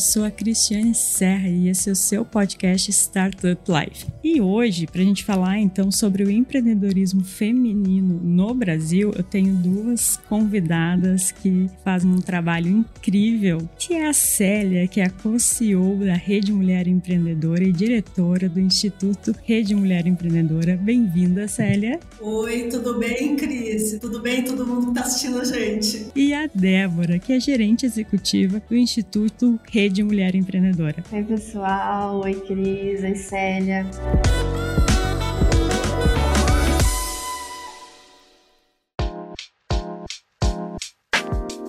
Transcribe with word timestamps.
Sou 0.00 0.24
a 0.24 0.30
Cristiane 0.30 0.94
Serra 0.94 1.48
e 1.48 1.68
esse 1.68 1.88
é 1.88 1.92
o 1.92 1.96
seu 1.96 2.24
podcast 2.24 2.90
Startup 2.90 3.60
Life. 3.70 4.06
E 4.24 4.40
hoje, 4.40 4.86
para 4.86 5.02
a 5.02 5.04
gente 5.04 5.24
falar 5.24 5.58
então 5.58 5.90
sobre 5.90 6.24
o 6.24 6.30
empreendedorismo 6.30 7.22
feminino 7.22 8.18
no 8.22 8.54
Brasil, 8.54 9.12
eu 9.14 9.22
tenho 9.22 9.54
duas 9.54 10.16
convidadas 10.28 11.30
que 11.30 11.68
fazem 11.84 12.10
um 12.10 12.20
trabalho 12.20 12.68
incrível, 12.68 13.68
que 13.78 13.94
é 13.94 14.08
a 14.08 14.12
Célia, 14.12 14.88
que 14.88 15.00
é 15.00 15.04
a 15.04 15.10
co-CEO 15.10 15.96
da 15.98 16.14
Rede 16.14 16.52
Mulher 16.52 16.86
Empreendedora 16.86 17.62
e 17.62 17.72
diretora 17.72 18.48
do 18.48 18.58
Instituto 18.58 19.34
Rede 19.44 19.74
Mulher 19.74 20.06
Empreendedora. 20.06 20.76
Bem-vinda, 20.76 21.46
Célia. 21.46 22.00
Oi, 22.20 22.68
tudo 22.70 22.98
bem, 22.98 23.36
Cris? 23.36 23.98
Tudo 24.00 24.20
bem 24.20 24.44
todo 24.44 24.66
mundo 24.66 24.84
que 24.84 24.98
está 24.98 25.02
assistindo 25.02 25.40
a 25.40 25.44
gente? 25.44 26.06
E 26.16 26.32
a 26.32 26.48
Débora, 26.52 27.18
que 27.18 27.32
é 27.32 27.40
gerente 27.40 27.84
executiva 27.84 28.62
do 28.68 28.76
Instituto 28.76 29.10
Instituto 29.10 29.60
Rede 29.90 30.04
Mulher 30.04 30.36
Empreendedora. 30.36 31.02
Oi, 31.10 31.24
pessoal. 31.24 32.20
Oi, 32.20 32.34
Cris. 32.34 33.02
Oi, 33.02 33.16
Célia. 33.16 33.84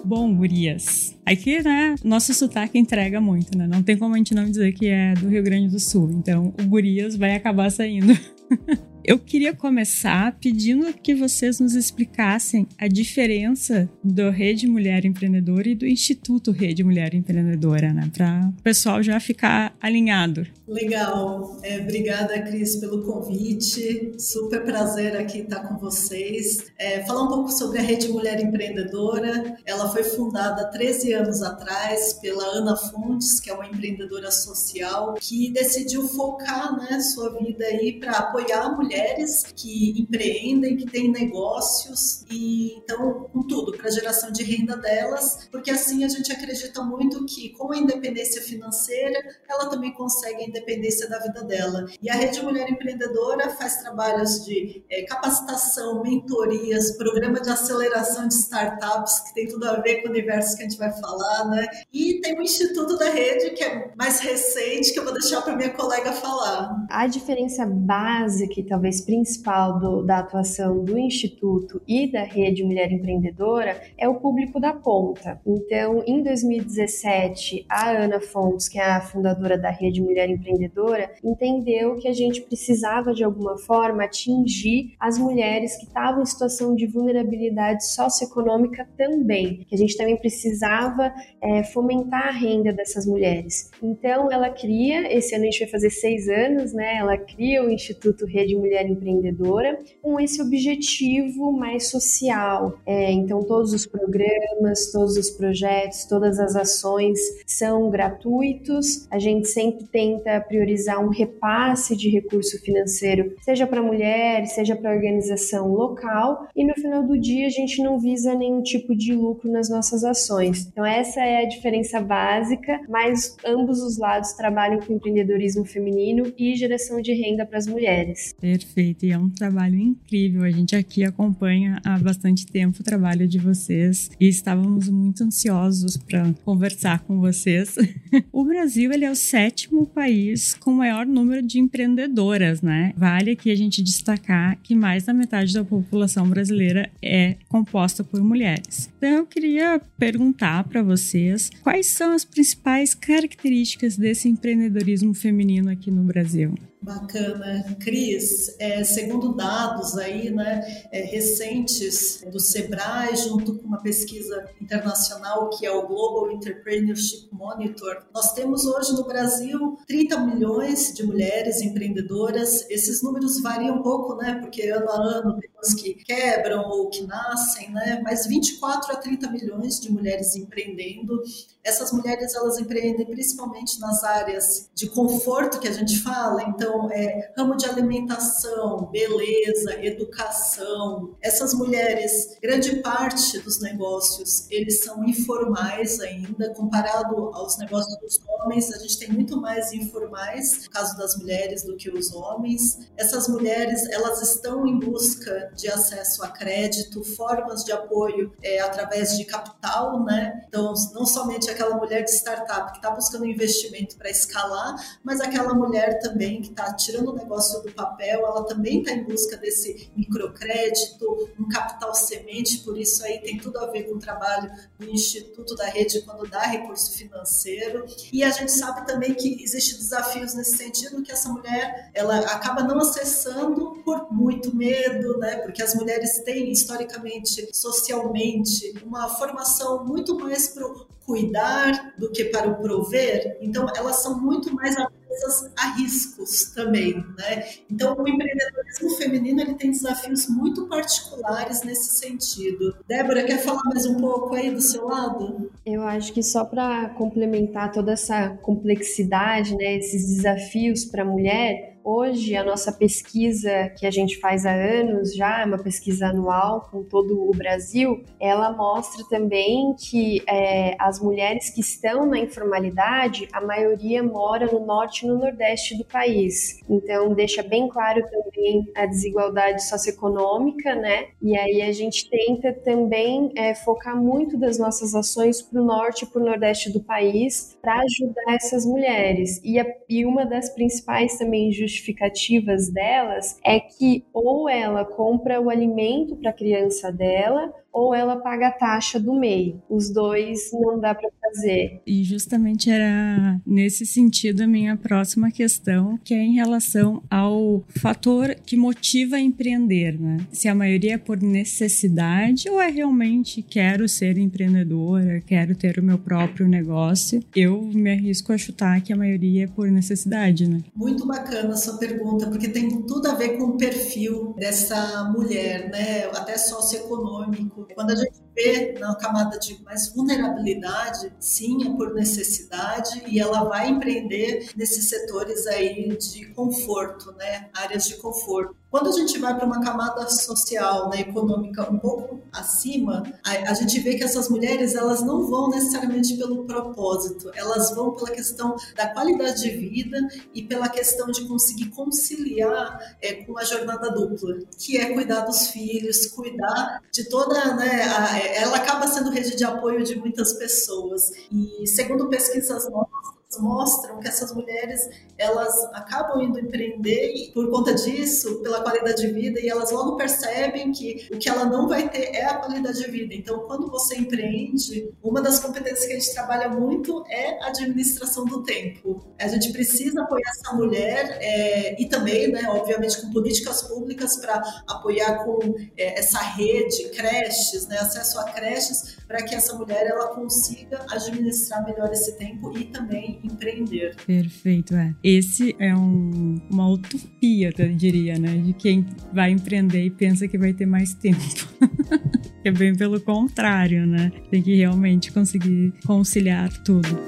Bom, 0.06 0.36
gurias. 0.36 1.18
Aqui, 1.26 1.64
né, 1.64 1.96
nosso 2.04 2.32
sotaque 2.36 2.78
entrega 2.78 3.20
muito, 3.20 3.58
né? 3.58 3.66
Não 3.66 3.82
tem 3.82 3.98
como 3.98 4.14
a 4.14 4.18
gente 4.18 4.36
não 4.36 4.46
dizer 4.46 4.72
que 4.74 4.86
é 4.86 5.16
do 5.16 5.28
Rio 5.28 5.42
Grande 5.42 5.70
do 5.70 5.80
Sul. 5.80 6.12
Então, 6.12 6.54
o 6.62 6.68
gurias 6.68 7.16
vai 7.16 7.34
acabar 7.34 7.72
saindo. 7.72 8.14
Eu 9.04 9.18
queria 9.18 9.56
começar 9.56 10.38
pedindo 10.40 10.94
que 10.94 11.16
vocês 11.16 11.60
nos 11.60 11.74
explicassem 11.74 12.68
a 12.78 12.88
diferença 12.88 13.90
do 14.04 14.30
Rede 14.30 14.68
Mulher 14.68 15.06
Empreendedora 15.06 15.70
e 15.70 15.76
do 15.76 15.88
Instituto 15.88 16.52
Rede 16.52 16.84
Mulher 16.84 17.16
Empreendedora, 17.16 17.92
né? 17.92 18.12
Para 18.14 18.54
o 18.56 18.62
pessoal 18.62 19.02
já 19.02 19.20
ficar 19.20 19.76
alinhado. 19.82 20.46
Legal. 20.68 21.58
É, 21.64 21.80
obrigada, 21.80 22.40
Cris, 22.44 22.76
pelo 22.76 23.04
convite. 23.04 24.14
Super 24.20 24.64
prazer 24.64 25.18
aqui 25.18 25.40
estar 25.40 25.68
com 25.68 25.80
vocês. 25.80 26.72
É, 26.78 27.04
falar 27.04 27.24
um 27.24 27.28
pouco 27.28 27.52
sobre 27.52 27.80
a 27.80 27.82
Rede 27.82 28.08
Mulher 28.08 28.40
Empreendedora. 28.40 29.58
Ela 29.66 29.90
foi 29.90 30.04
fundada 30.04 30.70
13 30.70 31.14
anos 31.14 31.42
atrás 31.42 32.14
pela 32.22 32.44
Ana 32.44 32.78
Fontes, 32.78 33.40
que 33.40 33.50
é 33.50 33.54
uma 33.54 33.68
empreendedora 33.68 34.32
social 34.32 35.16
que 35.20 35.52
decidiu 35.52 36.08
focar 36.08 36.78
né, 36.78 37.00
sua 37.00 37.38
vida 37.40 37.66
aí 37.66 38.00
para 38.00 38.12
apoiar 38.12 38.62
a 38.62 38.72
mulher 38.72 38.91
mulheres 38.92 39.46
que 39.56 40.02
empreendem, 40.02 40.76
que 40.76 40.86
têm 40.86 41.10
negócios 41.10 42.26
e 42.30 42.76
então 42.78 43.30
com 43.32 43.42
tudo 43.48 43.78
para 43.78 43.90
geração 43.90 44.32
de 44.32 44.44
renda 44.44 44.76
delas, 44.76 45.48
porque 45.50 45.72
assim 45.72 46.04
a 46.04 46.10
gente 46.10 46.32
acredita 46.32 46.82
muito 46.84 47.26
que 47.26 47.50
com 47.50 47.72
a 47.72 47.78
independência 47.78 48.42
financeira 48.42 49.20
ela 49.50 49.70
também 49.70 49.94
consegue 49.94 50.44
a 50.44 50.48
independência 50.48 51.08
da 51.08 51.20
vida 51.20 51.44
dela. 51.44 51.86
E 52.02 52.10
a 52.10 52.16
Rede 52.16 52.42
Mulher 52.42 52.70
Empreendedora 52.70 53.50
faz 53.52 53.78
trabalhos 53.78 54.44
de 54.44 54.84
é, 54.90 55.04
capacitação, 55.04 56.02
mentorias, 56.02 56.98
programa 56.98 57.40
de 57.40 57.50
aceleração 57.50 58.28
de 58.28 58.34
startups 58.36 59.20
que 59.22 59.34
tem 59.34 59.48
tudo 59.48 59.68
a 59.68 59.80
ver 59.80 60.02
com 60.02 60.10
o 60.10 60.12
universo 60.12 60.58
que 60.58 60.64
a 60.64 60.70
gente 60.70 60.78
vai 60.78 60.92
falar, 61.00 61.46
né? 61.50 61.66
E 61.94 62.20
tem 62.22 62.38
o 62.38 62.42
Instituto 62.42 62.98
da 62.98 63.10
Rede 63.10 63.52
que 63.52 63.64
é 63.64 63.94
mais 63.96 64.20
recente 64.20 64.92
que 64.92 65.00
eu 65.00 65.04
vou 65.04 65.14
deixar 65.14 65.42
para 65.42 65.56
minha 65.56 65.70
colega 65.70 66.12
falar. 66.12 66.86
A 66.90 67.08
diferença 67.08 67.66
básica 67.66 68.60
e 68.60 68.64
talvez 68.64 68.81
principal 69.06 69.80
do, 69.80 70.04
da 70.04 70.20
atuação 70.20 70.84
do 70.84 70.98
Instituto 70.98 71.82
e 71.88 72.12
da 72.12 72.24
Rede 72.24 72.64
Mulher 72.64 72.92
Empreendedora 72.92 73.82
é 73.98 74.08
o 74.08 74.16
público 74.16 74.60
da 74.60 74.74
ponta. 74.74 75.40
Então, 75.46 76.04
em 76.08 76.24
2017, 76.24 77.66
a 77.70 77.92
Ana 77.92 78.20
Fontes, 78.20 78.68
que 78.68 78.80
é 78.80 78.84
a 78.84 79.02
fundadora 79.02 79.58
da 79.58 79.70
Rede 79.70 80.02
Mulher 80.02 80.30
Empreendedora, 80.30 81.12
entendeu 81.24 81.98
que 81.98 82.08
a 82.08 82.14
gente 82.14 82.42
precisava, 82.42 83.14
de 83.14 83.24
alguma 83.24 83.58
forma, 83.58 84.04
atingir 84.04 84.96
as 85.00 85.18
mulheres 85.18 85.78
que 85.78 85.86
estavam 85.86 86.24
em 86.24 86.26
situação 86.26 86.76
de 86.76 86.88
vulnerabilidade 86.88 87.86
socioeconômica 87.88 88.88
também, 88.98 89.66
que 89.68 89.76
a 89.76 89.78
gente 89.78 89.98
também 89.98 90.18
precisava 90.18 91.14
é, 91.42 91.64
fomentar 91.64 92.28
a 92.28 92.32
renda 92.32 92.74
dessas 92.74 93.06
mulheres. 93.06 93.70
Então, 93.82 94.32
ela 94.32 94.50
cria, 94.50 95.12
esse 95.16 95.36
ano 95.36 95.44
a 95.44 95.52
gente 95.52 95.60
vai 95.60 95.70
fazer 95.70 95.90
seis 95.90 96.28
anos, 96.28 96.74
né? 96.74 96.98
Ela 96.98 97.18
cria 97.18 97.64
o 97.64 97.70
Instituto 97.70 98.26
Rede 98.26 98.56
Mulher 98.56 98.71
mulher 98.72 98.90
empreendedora 98.90 99.80
com 100.02 100.20
esse 100.20 100.42
objetivo 100.42 101.52
mais 101.52 101.90
social. 101.90 102.80
É, 102.86 103.12
então, 103.12 103.44
todos 103.44 103.74
os 103.74 103.86
programas, 103.86 104.92
todos 104.92 105.18
os 105.18 105.30
projetos, 105.30 106.06
todas 106.06 106.40
as 106.40 106.56
ações 106.56 107.20
são 107.46 107.90
gratuitos. 107.90 109.08
A 109.12 109.20
gente 109.20 109.48
sempre 109.48 109.86
tenta 109.86 110.40
priorizar 110.40 111.04
um 111.04 111.10
repasse 111.10 111.96
de 111.96 112.10
recurso 112.10 112.60
financeiro, 112.62 113.36
seja 113.42 113.68
para 113.68 113.82
mulher, 113.82 114.46
seja 114.48 114.76
para 114.76 114.94
organização 114.94 115.68
local, 115.74 116.48
e 116.56 116.64
no 116.64 116.74
final 116.76 117.04
do 117.04 117.20
dia 117.20 117.48
a 117.48 117.50
gente 117.50 117.84
não 117.84 118.00
visa 118.00 118.34
nenhum 118.34 118.62
tipo 118.62 118.96
de 118.96 119.14
lucro 119.14 119.52
nas 119.52 119.70
nossas 119.70 120.04
ações. 120.04 120.68
Então, 120.72 120.86
essa 120.86 121.22
é 121.22 121.44
a 121.44 121.48
diferença 121.48 122.00
básica, 122.00 122.80
mas 122.88 123.36
ambos 123.46 123.82
os 123.82 123.98
lados 123.98 124.32
trabalham 124.34 124.80
com 124.80 124.94
empreendedorismo 124.94 125.66
feminino 125.66 126.32
e 126.38 126.56
geração 126.56 127.02
de 127.02 127.14
renda 127.14 127.46
para 127.46 127.58
as 127.58 127.68
mulheres. 127.68 128.34
Perfeito, 128.40 128.61
e 129.04 129.12
é 129.12 129.18
um 129.18 129.30
trabalho 129.30 129.78
incrível. 129.78 130.44
A 130.44 130.52
gente 130.52 130.76
aqui 130.76 131.04
acompanha 131.04 131.80
há 131.84 131.98
bastante 131.98 132.46
tempo 132.46 132.82
o 132.82 132.84
trabalho 132.84 133.28
de 133.28 133.38
vocês 133.38 134.10
e 134.20 134.28
estávamos 134.28 134.90
muito 134.90 135.24
ansiosos 135.24 135.98
para 135.98 136.34
conversar 136.46 137.00
com 137.02 137.20
vocês. 137.20 137.76
o 138.32 138.44
Brasil 138.46 138.92
ele 138.92 139.06
é 139.06 139.12
o 139.12 139.16
sétimo 139.16 139.86
país 139.86 140.54
com 140.54 140.72
maior 140.72 141.06
número 141.06 141.42
de 141.42 141.60
empreendedoras, 141.60 142.62
né? 142.62 142.94
Vale 142.96 143.32
aqui 143.32 143.52
a 143.52 143.56
gente 143.56 143.82
destacar 143.82 144.58
que 144.62 144.76
mais 144.76 145.06
da 145.06 145.14
metade 145.14 145.54
da 145.54 145.64
população 145.64 146.28
brasileira 146.30 146.90
é 147.02 147.36
composta 147.50 148.04
por 148.04 148.24
mulheres. 148.24 148.90
Então 148.98 149.10
eu 149.10 149.26
queria 149.26 149.82
perguntar 149.98 150.64
para 150.66 150.82
vocês 150.82 151.50
quais 151.62 151.88
são 151.88 152.14
as 152.14 152.24
principais 152.24 152.94
características 152.94 153.98
desse 153.98 154.30
empreendedorismo 154.30 155.14
feminino 155.14 155.70
aqui 155.70 155.92
no 155.92 156.04
Brasil. 156.04 156.54
Bacana, 156.82 157.64
Cris. 157.80 158.56
É, 158.58 158.84
segundo 158.84 159.36
dados 159.36 159.96
aí, 160.00 160.32
né, 160.32 160.88
é, 160.92 161.02
recentes 161.04 162.24
do 162.32 162.40
Sebrae, 162.40 163.16
junto 163.16 163.60
com 163.60 163.68
uma 163.68 163.80
pesquisa 163.84 164.50
internacional 164.60 165.52
que 165.52 165.64
é 165.64 165.72
o 165.72 165.86
Global 165.86 166.32
Entrepreneurship 166.32 167.28
Monitor, 167.32 168.04
nós 168.12 168.34
temos 168.34 168.66
hoje 168.66 168.94
no 168.94 169.04
Brasil 169.04 169.78
30 169.88 170.22
milhões 170.22 170.92
de 170.92 171.04
mulheres 171.04 171.62
empreendedoras. 171.62 172.68
Esses 172.68 173.04
números 173.04 173.40
variam 173.42 173.78
um 173.78 173.84
pouco, 173.84 174.16
né, 174.16 174.40
porque 174.42 174.64
ano 174.70 174.90
a 174.90 174.96
ano 174.96 175.40
tem 175.40 175.52
umas 175.56 175.76
que 175.76 175.94
quebram 175.94 176.68
ou 176.68 176.90
que 176.90 177.06
nascem, 177.06 177.72
né, 177.72 178.02
mas 178.04 178.26
24 178.26 178.94
a 178.94 178.96
30 178.96 179.30
milhões 179.30 179.80
de 179.80 179.92
mulheres 179.92 180.36
empreendendo. 180.36 181.22
Essas 181.64 181.92
mulheres 181.92 182.34
elas 182.34 182.58
empreendem 182.58 183.06
principalmente 183.06 183.80
nas 183.80 184.04
áreas 184.04 184.68
de 184.74 184.90
conforto 184.90 185.60
que 185.60 185.68
a 185.68 185.72
gente 185.72 186.00
fala, 186.00 186.42
então 186.44 186.71
então, 186.72 186.90
é, 186.92 187.34
ramo 187.38 187.58
de 187.58 187.66
alimentação, 187.66 188.86
beleza, 188.92 189.74
educação. 189.84 191.16
Essas 191.22 191.54
mulheres, 191.54 192.38
grande 192.42 192.78
parte 192.78 193.40
dos 193.40 193.60
negócios, 193.60 194.48
eles 194.50 194.84
são 194.84 195.04
informais 195.04 196.00
ainda, 196.00 196.54
comparado 196.54 197.32
aos 197.34 197.58
negócios 197.58 197.98
dos 198.00 198.20
homens, 198.26 198.72
a 198.74 198.78
gente 198.80 199.00
tem 199.00 199.10
muito 199.10 199.40
mais 199.40 199.74
informais, 199.74 200.64
no 200.64 200.70
caso 200.70 200.98
das 200.98 201.18
mulheres, 201.18 201.64
do 201.64 201.76
que 201.76 201.90
os 201.90 202.14
homens. 202.14 202.90
Essas 202.96 203.28
mulheres, 203.28 203.88
elas 203.90 204.22
estão 204.22 204.66
em 204.66 204.80
busca 204.80 205.52
de 205.56 205.68
acesso 205.68 206.24
a 206.24 206.30
crédito, 206.30 207.04
formas 207.04 207.64
de 207.66 207.72
apoio 207.72 208.32
é, 208.42 208.62
através 208.62 209.18
de 209.18 209.26
capital, 209.26 210.04
né? 210.06 210.42
Então, 210.48 210.74
não 210.94 211.06
somente 211.06 211.50
aquela 211.50 211.76
mulher 211.76 212.04
de 212.04 212.12
startup 212.12 212.72
que 212.72 212.78
está 212.78 212.92
buscando 212.92 213.26
investimento 213.26 213.98
para 213.98 214.10
escalar, 214.10 214.76
mas 215.04 215.20
aquela 215.20 215.54
mulher 215.54 216.00
também 216.00 216.42
que 216.42 216.50
está 216.50 216.61
está 216.62 216.74
tirando 216.76 217.10
o 217.10 217.16
negócio 217.16 217.62
do 217.62 217.72
papel, 217.72 218.26
ela 218.26 218.44
também 218.46 218.80
está 218.80 218.92
em 218.92 219.04
busca 219.04 219.38
desse 219.38 219.92
microcrédito, 219.96 221.30
um 221.40 221.48
capital 221.50 221.94
semente, 221.94 222.60
por 222.60 222.78
isso 222.78 223.04
aí 223.04 223.20
tem 223.20 223.38
tudo 223.38 223.60
a 223.60 223.68
ver 223.68 223.84
com 223.84 223.96
o 223.96 224.00
trabalho 224.00 224.52
do 224.78 224.90
Instituto 224.90 225.56
da 225.56 225.66
Rede 225.66 226.02
quando 226.02 226.30
dá 226.30 226.42
recurso 226.42 226.94
financeiro. 226.94 227.86
E 228.12 228.24
a 228.24 228.30
gente 228.30 228.52
sabe 228.52 228.86
também 228.86 229.14
que 229.14 229.44
existe 229.44 229.78
desafios 229.78 230.34
nesse 230.34 230.58
sentido 230.58 231.02
que 231.04 231.12
essa 231.12 231.30
mulher 231.30 231.92
ela 231.94 232.18
acaba 232.20 232.64
não 232.64 232.80
acessando 232.80 233.82
por 233.84 234.12
muito 234.12 234.56
medo, 234.56 235.18
né? 235.18 235.38
Porque 235.38 235.62
as 235.62 235.76
mulheres 235.76 236.20
têm 236.20 236.52
historicamente, 236.52 237.50
socialmente, 237.54 238.74
uma 238.86 239.10
formação 239.10 239.84
muito 239.86 240.18
mais 240.18 240.50
para 240.50 240.66
o 240.66 240.92
cuidar 241.06 241.94
do 241.98 242.12
que 242.12 242.26
para 242.26 242.50
o 242.50 242.62
prover. 242.62 243.38
Então, 243.42 243.68
elas 243.76 243.98
são 243.98 244.20
muito 244.20 244.54
mais 244.54 244.76
avessas 245.12 245.52
a 245.58 245.76
riscos 245.76 246.52
também, 246.54 246.96
né? 247.18 247.46
Então, 247.70 247.96
o 247.98 248.08
empreendedorismo 248.08 248.90
feminino 248.98 249.42
ele 249.42 249.56
tem 249.56 249.72
desafios 249.72 250.28
muito 250.28 250.68
particulares 250.68 251.64
nesse 251.64 251.98
sentido. 251.98 252.76
Débora, 252.88 253.24
quer 253.24 253.40
falar 253.40 253.62
mais 253.66 253.86
um 253.86 253.96
pouco 253.96 254.34
aí 254.36 254.52
do 254.52 254.62
seu 254.62 254.88
lado? 254.88 255.52
Eu 255.66 255.84
acho 255.84 256.14
que 256.14 256.24
só 256.24 256.46
para 256.46 256.90
complementar 256.90 257.72
toda 257.72 257.92
essa 257.92 258.30
complexidade, 258.42 259.56
né, 259.56 259.78
esses 259.78 260.08
desafios 260.16 260.86
para 260.86 261.04
a 261.04 261.06
mulher, 261.06 261.71
Hoje, 261.84 262.36
a 262.36 262.44
nossa 262.44 262.72
pesquisa 262.72 263.70
que 263.78 263.88
a 263.88 263.92
gente 263.92 264.20
faz 264.20 264.46
há 264.46 264.54
anos 264.54 265.16
já, 265.16 265.42
é 265.42 265.46
uma 265.46 265.58
pesquisa 265.58 266.08
anual 266.08 266.70
com 266.70 266.84
todo 266.84 267.28
o 267.28 267.32
Brasil, 267.32 268.04
ela 268.20 268.52
mostra 268.52 269.04
também 269.10 269.74
que 269.74 270.22
é, 270.28 270.76
as 270.80 271.00
mulheres 271.00 271.50
que 271.50 271.62
estão 271.62 272.06
na 272.06 272.20
informalidade, 272.20 273.28
a 273.34 273.42
maioria 273.42 274.04
mora 274.04 274.46
no 274.46 274.64
norte 274.64 275.06
e 275.06 275.08
no 275.08 275.18
nordeste 275.18 275.76
do 275.76 275.84
país. 275.84 276.60
Então, 276.70 277.14
deixa 277.14 277.42
bem 277.42 277.68
claro 277.68 278.04
também 278.10 278.72
a 278.76 278.86
desigualdade 278.86 279.64
socioeconômica, 279.68 280.76
né? 280.76 281.08
E 281.22 281.36
aí 281.36 281.64
a 281.64 281.72
gente 281.72 282.10
tenta 282.10 282.54
também 282.54 283.32
é, 283.36 283.56
focar 283.56 283.96
muito 283.96 284.38
das 284.38 284.60
nossas 284.60 284.94
ações 284.94 285.42
para 285.42 285.60
o 285.60 285.66
norte 285.66 286.04
e 286.04 286.08
para 286.08 286.22
o 286.22 286.26
nordeste 286.26 286.72
do 286.72 286.82
país 286.82 287.58
para 287.60 287.80
ajudar 287.80 288.36
essas 288.36 288.66
mulheres. 288.66 289.42
E, 289.44 289.60
a, 289.60 289.66
e 289.90 290.06
uma 290.06 290.26
das 290.26 290.50
principais 290.50 291.18
também 291.18 291.52
justificativas 291.72 292.70
delas 292.70 293.40
é 293.44 293.60
que 293.60 294.06
ou 294.14 294.50
ela 294.50 294.84
compra 294.84 295.40
o 295.40 295.50
alimento 295.50 296.16
para 296.18 296.30
a 296.30 296.34
criança 296.34 296.92
dela 296.92 297.54
ou 297.72 297.94
ela 297.96 298.18
paga 298.18 298.48
a 298.48 298.52
taxa 298.52 299.00
do 299.00 299.14
MEI. 299.14 299.56
Os 299.70 299.90
dois 299.90 300.52
não 300.54 300.80
dá 300.80 300.94
para 300.94 301.10
fazer. 301.22 301.82
E 301.86 302.04
justamente 302.04 302.70
era 302.70 303.40
nesse 303.46 303.86
sentido 303.86 304.42
a 304.42 304.48
minha 304.48 304.76
próxima 304.76 305.32
questão, 305.32 305.98
que 306.04 306.14
é 306.14 306.22
em 306.22 306.34
relação 306.34 307.02
ao 307.10 307.64
fator 307.80 308.36
que 308.46 308.58
motiva 308.58 309.16
a 309.16 309.20
empreender, 309.20 310.00
né? 310.00 310.18
Se 310.32 310.48
a 310.48 310.56
maioria 310.56 310.96
é 310.96 310.98
por 310.98 311.22
necessidade 311.22 312.50
ou 312.50 312.60
é 312.60 312.70
realmente 312.70 313.42
quero 313.42 313.88
ser 313.88 314.18
empreendedora, 314.18 315.22
quero 315.22 315.56
ter 315.56 315.80
o 315.80 315.84
meu 315.84 315.98
próprio 315.98 316.48
negócio. 316.48 317.24
Eu 317.36 317.62
me 317.62 317.92
arrisco 317.92 318.34
a 318.34 318.38
chutar 318.38 318.82
que 318.82 318.92
a 318.92 318.98
maioria 318.98 319.46
é 319.46 319.48
por 319.48 319.70
necessidade, 319.70 320.48
né? 320.48 320.60
Muito 320.76 321.06
bacana 321.08 321.54
a 321.54 321.58
sua 321.58 321.78
pergunta, 321.78 322.28
porque 322.28 322.50
tem 322.50 322.82
tudo 322.82 323.08
a 323.08 323.16
ver 323.16 323.38
com 323.38 323.46
o 323.46 323.58
perfil 323.58 324.36
dessa 324.38 325.10
mulher, 325.16 325.70
né? 325.70 326.06
Até 326.14 326.38
socioeconômico 326.38 327.61
quando 327.74 327.92
a 327.92 327.96
gente 327.96 328.22
vê 328.36 328.74
na 328.80 328.96
camada 328.96 329.38
de 329.40 329.62
mais 329.64 329.94
vulnerabilidade, 329.94 331.14
sim, 331.20 331.68
é 331.68 331.76
por 331.76 331.94
necessidade 331.94 333.04
e 333.08 333.20
ela 333.20 333.44
vai 333.44 333.70
empreender 333.70 334.50
nesses 334.56 334.90
setores 334.90 335.48
aí 335.48 335.96
de 335.98 336.28
conforto, 336.34 337.12
né? 337.14 337.50
Áreas 337.54 337.86
de 337.88 337.96
conforto. 337.96 338.61
Quando 338.72 338.88
a 338.88 338.94
gente 338.94 339.20
vai 339.20 339.36
para 339.36 339.46
uma 339.46 339.62
camada 339.62 340.10
social, 340.10 340.90
né, 340.90 341.02
econômica 341.02 341.70
um 341.70 341.78
pouco 341.78 342.22
acima, 342.32 343.04
a, 343.22 343.52
a, 343.52 343.54
gente 343.54 343.78
vê 343.82 343.96
que 343.96 344.04
essas 344.04 344.30
mulheres 344.30 344.76
elas 344.76 345.02
não 345.02 345.28
vão 345.28 345.50
necessariamente 345.50 346.16
pelo 346.16 346.46
propósito, 346.46 347.30
elas 347.36 347.76
vão 347.76 347.92
pela 347.92 348.10
questão 348.10 348.56
da 348.74 348.88
qualidade 348.88 349.42
de 349.42 349.50
vida 349.50 350.00
e 350.34 350.42
pela 350.44 350.70
questão 350.70 351.08
de 351.08 351.28
conseguir 351.28 351.66
conciliar 351.72 352.80
é, 353.02 353.26
com 353.26 353.38
a 353.38 353.44
jornada 353.44 353.92
dupla, 353.92 354.40
que 354.58 354.78
é 354.78 354.94
cuidar 354.94 355.26
dos 355.26 355.50
filhos, 355.50 356.08
cuidar 356.08 356.82
de 356.94 357.10
toda, 357.10 357.54
né, 357.56 357.84
a, 357.84 358.20
ela 358.20 358.56
acaba 358.56 358.88
sendo 358.88 359.12
rede 359.12 359.36
de 359.36 359.44
apoio 359.44 359.84
de 359.84 359.98
muitas 359.98 360.32
pessoas. 360.32 361.12
E 361.30 361.68
segundo 361.68 362.08
pesquisas 362.08 362.70
nossas, 362.72 363.21
mostram 363.40 364.00
que 364.00 364.08
essas 364.08 364.34
mulheres 364.34 364.90
elas 365.18 365.54
acabam 365.74 366.22
indo 366.22 366.40
empreender 366.40 367.14
e 367.14 367.32
por 367.32 367.50
conta 367.50 367.74
disso, 367.74 368.42
pela 368.42 368.62
qualidade 368.62 369.02
de 369.02 369.14
vida, 369.14 369.40
e 369.40 369.50
elas 369.50 369.72
logo 369.72 369.96
percebem 369.96 370.72
que 370.72 371.08
o 371.14 371.18
que 371.18 371.30
ela 371.30 371.46
não 371.46 371.68
vai 371.68 371.88
ter 371.90 372.16
é 372.16 372.26
a 372.26 372.36
qualidade 372.36 372.80
de 372.80 372.90
vida. 372.90 373.14
Então, 373.14 373.40
quando 373.42 373.70
você 373.70 373.96
empreende, 373.96 374.92
uma 375.04 375.22
das 375.22 375.40
competências 375.40 375.86
que 375.86 375.94
a 375.94 376.00
gente 376.00 376.14
trabalha 376.14 376.50
muito 376.50 377.04
é 377.08 377.44
a 377.44 377.48
administração 377.48 378.26
do 378.26 378.44
tempo. 378.44 379.06
A 379.20 379.28
gente 379.28 379.52
precisa 379.52 380.02
apoiar 380.02 380.30
essa 380.30 380.54
mulher 380.56 381.18
é, 381.22 381.82
e 381.82 381.88
também, 381.88 382.32
né, 382.32 382.50
obviamente, 382.50 383.00
com 383.02 383.12
políticas 383.12 383.62
públicas 383.62 384.18
para 384.18 384.42
apoiar 384.68 385.24
com 385.24 385.40
é, 385.78 386.00
essa 386.00 386.20
rede, 386.20 386.90
creches, 386.90 387.68
né, 387.68 387.78
acesso 387.78 388.20
a 388.20 388.24
creches, 388.24 388.98
para 389.08 389.24
que 389.24 389.36
essa 389.36 389.54
mulher 389.54 389.86
ela 389.88 390.08
consiga 390.08 390.84
administrar 390.90 391.64
melhor 391.66 391.92
esse 391.92 392.18
tempo 392.18 392.58
e 392.58 392.66
também 392.66 393.21
empreender. 393.24 393.96
Perfeito, 394.06 394.76
é. 394.76 394.94
Esse 395.04 395.56
é 395.60 395.76
um, 395.76 396.40
uma 396.50 396.70
utopia, 396.70 397.52
eu 397.58 397.76
diria, 397.76 398.18
né? 398.18 398.38
De 398.38 398.54
quem 398.54 398.86
vai 399.14 399.32
empreender 399.32 399.86
e 399.86 399.90
pensa 399.90 400.28
que 400.28 400.38
vai 400.38 400.54
ter 400.54 400.66
mais 400.66 400.94
tempo. 400.94 401.20
é 402.44 402.52
bem 402.52 402.76
pelo 402.76 403.00
contrário, 403.00 403.86
né? 403.86 404.12
Tem 404.30 404.42
que 404.42 404.56
realmente 404.56 405.12
conseguir 405.12 405.74
conciliar 405.86 406.52
tudo. 406.64 407.00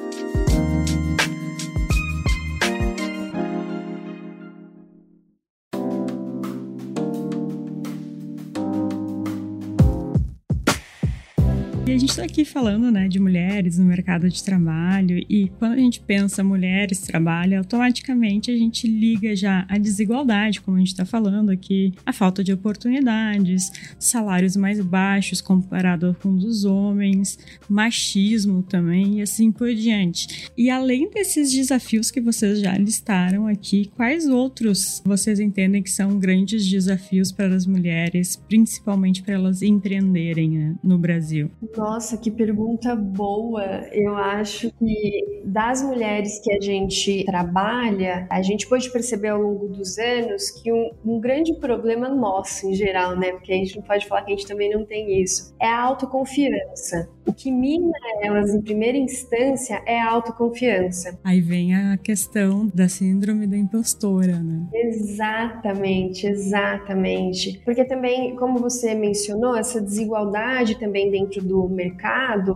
Gente 12.03 12.09
está 12.09 12.23
aqui 12.23 12.43
falando, 12.43 12.91
né, 12.91 13.07
de 13.07 13.17
mulheres 13.17 13.77
no 13.77 13.85
mercado 13.85 14.29
de 14.29 14.43
trabalho 14.43 15.23
e 15.29 15.49
quando 15.57 15.71
a 15.71 15.77
gente 15.77 16.01
pensa 16.01 16.43
mulheres 16.43 16.99
trabalho, 16.99 17.57
automaticamente 17.57 18.51
a 18.51 18.57
gente 18.57 18.87
liga 18.87 19.33
já 19.37 19.65
a 19.69 19.77
desigualdade, 19.77 20.59
como 20.59 20.75
a 20.75 20.79
gente 20.81 20.89
está 20.89 21.05
falando 21.05 21.49
aqui, 21.49 21.93
a 22.05 22.11
falta 22.11 22.43
de 22.43 22.51
oportunidades, 22.51 23.71
salários 23.97 24.57
mais 24.57 24.81
baixos 24.81 25.39
comparado 25.39 26.13
com 26.21 26.35
os 26.35 26.65
homens, 26.65 27.39
machismo 27.69 28.61
também 28.63 29.19
e 29.19 29.21
assim 29.21 29.49
por 29.49 29.73
diante. 29.73 30.51
E 30.57 30.69
além 30.69 31.09
desses 31.09 31.53
desafios 31.53 32.11
que 32.11 32.19
vocês 32.19 32.59
já 32.59 32.77
listaram 32.77 33.47
aqui, 33.47 33.89
quais 33.95 34.27
outros 34.27 35.01
vocês 35.05 35.39
entendem 35.39 35.81
que 35.81 35.91
são 35.91 36.19
grandes 36.19 36.69
desafios 36.69 37.31
para 37.31 37.55
as 37.55 37.65
mulheres, 37.65 38.35
principalmente 38.35 39.23
para 39.23 39.35
elas 39.35 39.61
empreenderem 39.61 40.49
né, 40.49 40.75
no 40.83 40.97
Brasil? 40.97 41.49
Nossa, 41.77 41.92
que 42.17 42.31
pergunta 42.31 42.95
boa. 42.95 43.63
Eu 43.91 44.15
acho 44.15 44.71
que 44.71 45.41
das 45.43 45.81
mulheres 45.81 46.39
que 46.39 46.51
a 46.51 46.59
gente 46.59 47.23
trabalha, 47.25 48.27
a 48.29 48.41
gente 48.41 48.67
pode 48.67 48.91
perceber 48.91 49.29
ao 49.29 49.41
longo 49.41 49.67
dos 49.67 49.97
anos 49.97 50.49
que 50.49 50.71
um, 50.71 50.91
um 51.05 51.19
grande 51.19 51.53
problema 51.55 52.09
nosso, 52.09 52.67
em 52.67 52.73
geral, 52.73 53.15
né? 53.17 53.31
Porque 53.31 53.51
a 53.51 53.55
gente 53.55 53.75
não 53.75 53.83
pode 53.83 54.07
falar 54.07 54.23
que 54.23 54.33
a 54.33 54.35
gente 54.35 54.47
também 54.47 54.69
não 54.69 54.85
tem 54.85 55.21
isso, 55.21 55.53
é 55.59 55.67
a 55.67 55.81
autoconfiança. 55.81 57.09
O 57.25 57.33
que 57.33 57.49
mina 57.49 57.91
elas 58.21 58.53
em 58.53 58.61
primeira 58.61 58.97
instância 58.97 59.81
é 59.85 59.99
a 59.99 60.09
autoconfiança. 60.09 61.17
Aí 61.23 61.39
vem 61.39 61.73
a 61.73 61.97
questão 61.97 62.69
da 62.73 62.89
síndrome 62.89 63.47
da 63.47 63.57
impostora, 63.57 64.39
né? 64.39 64.67
Exatamente, 64.73 66.27
exatamente. 66.27 67.61
Porque 67.63 67.85
também, 67.85 68.35
como 68.35 68.59
você 68.59 68.93
mencionou, 68.93 69.55
essa 69.55 69.81
desigualdade 69.81 70.75
também 70.79 71.09
dentro 71.09 71.41
do 71.41 71.67
mercado, 71.69 71.82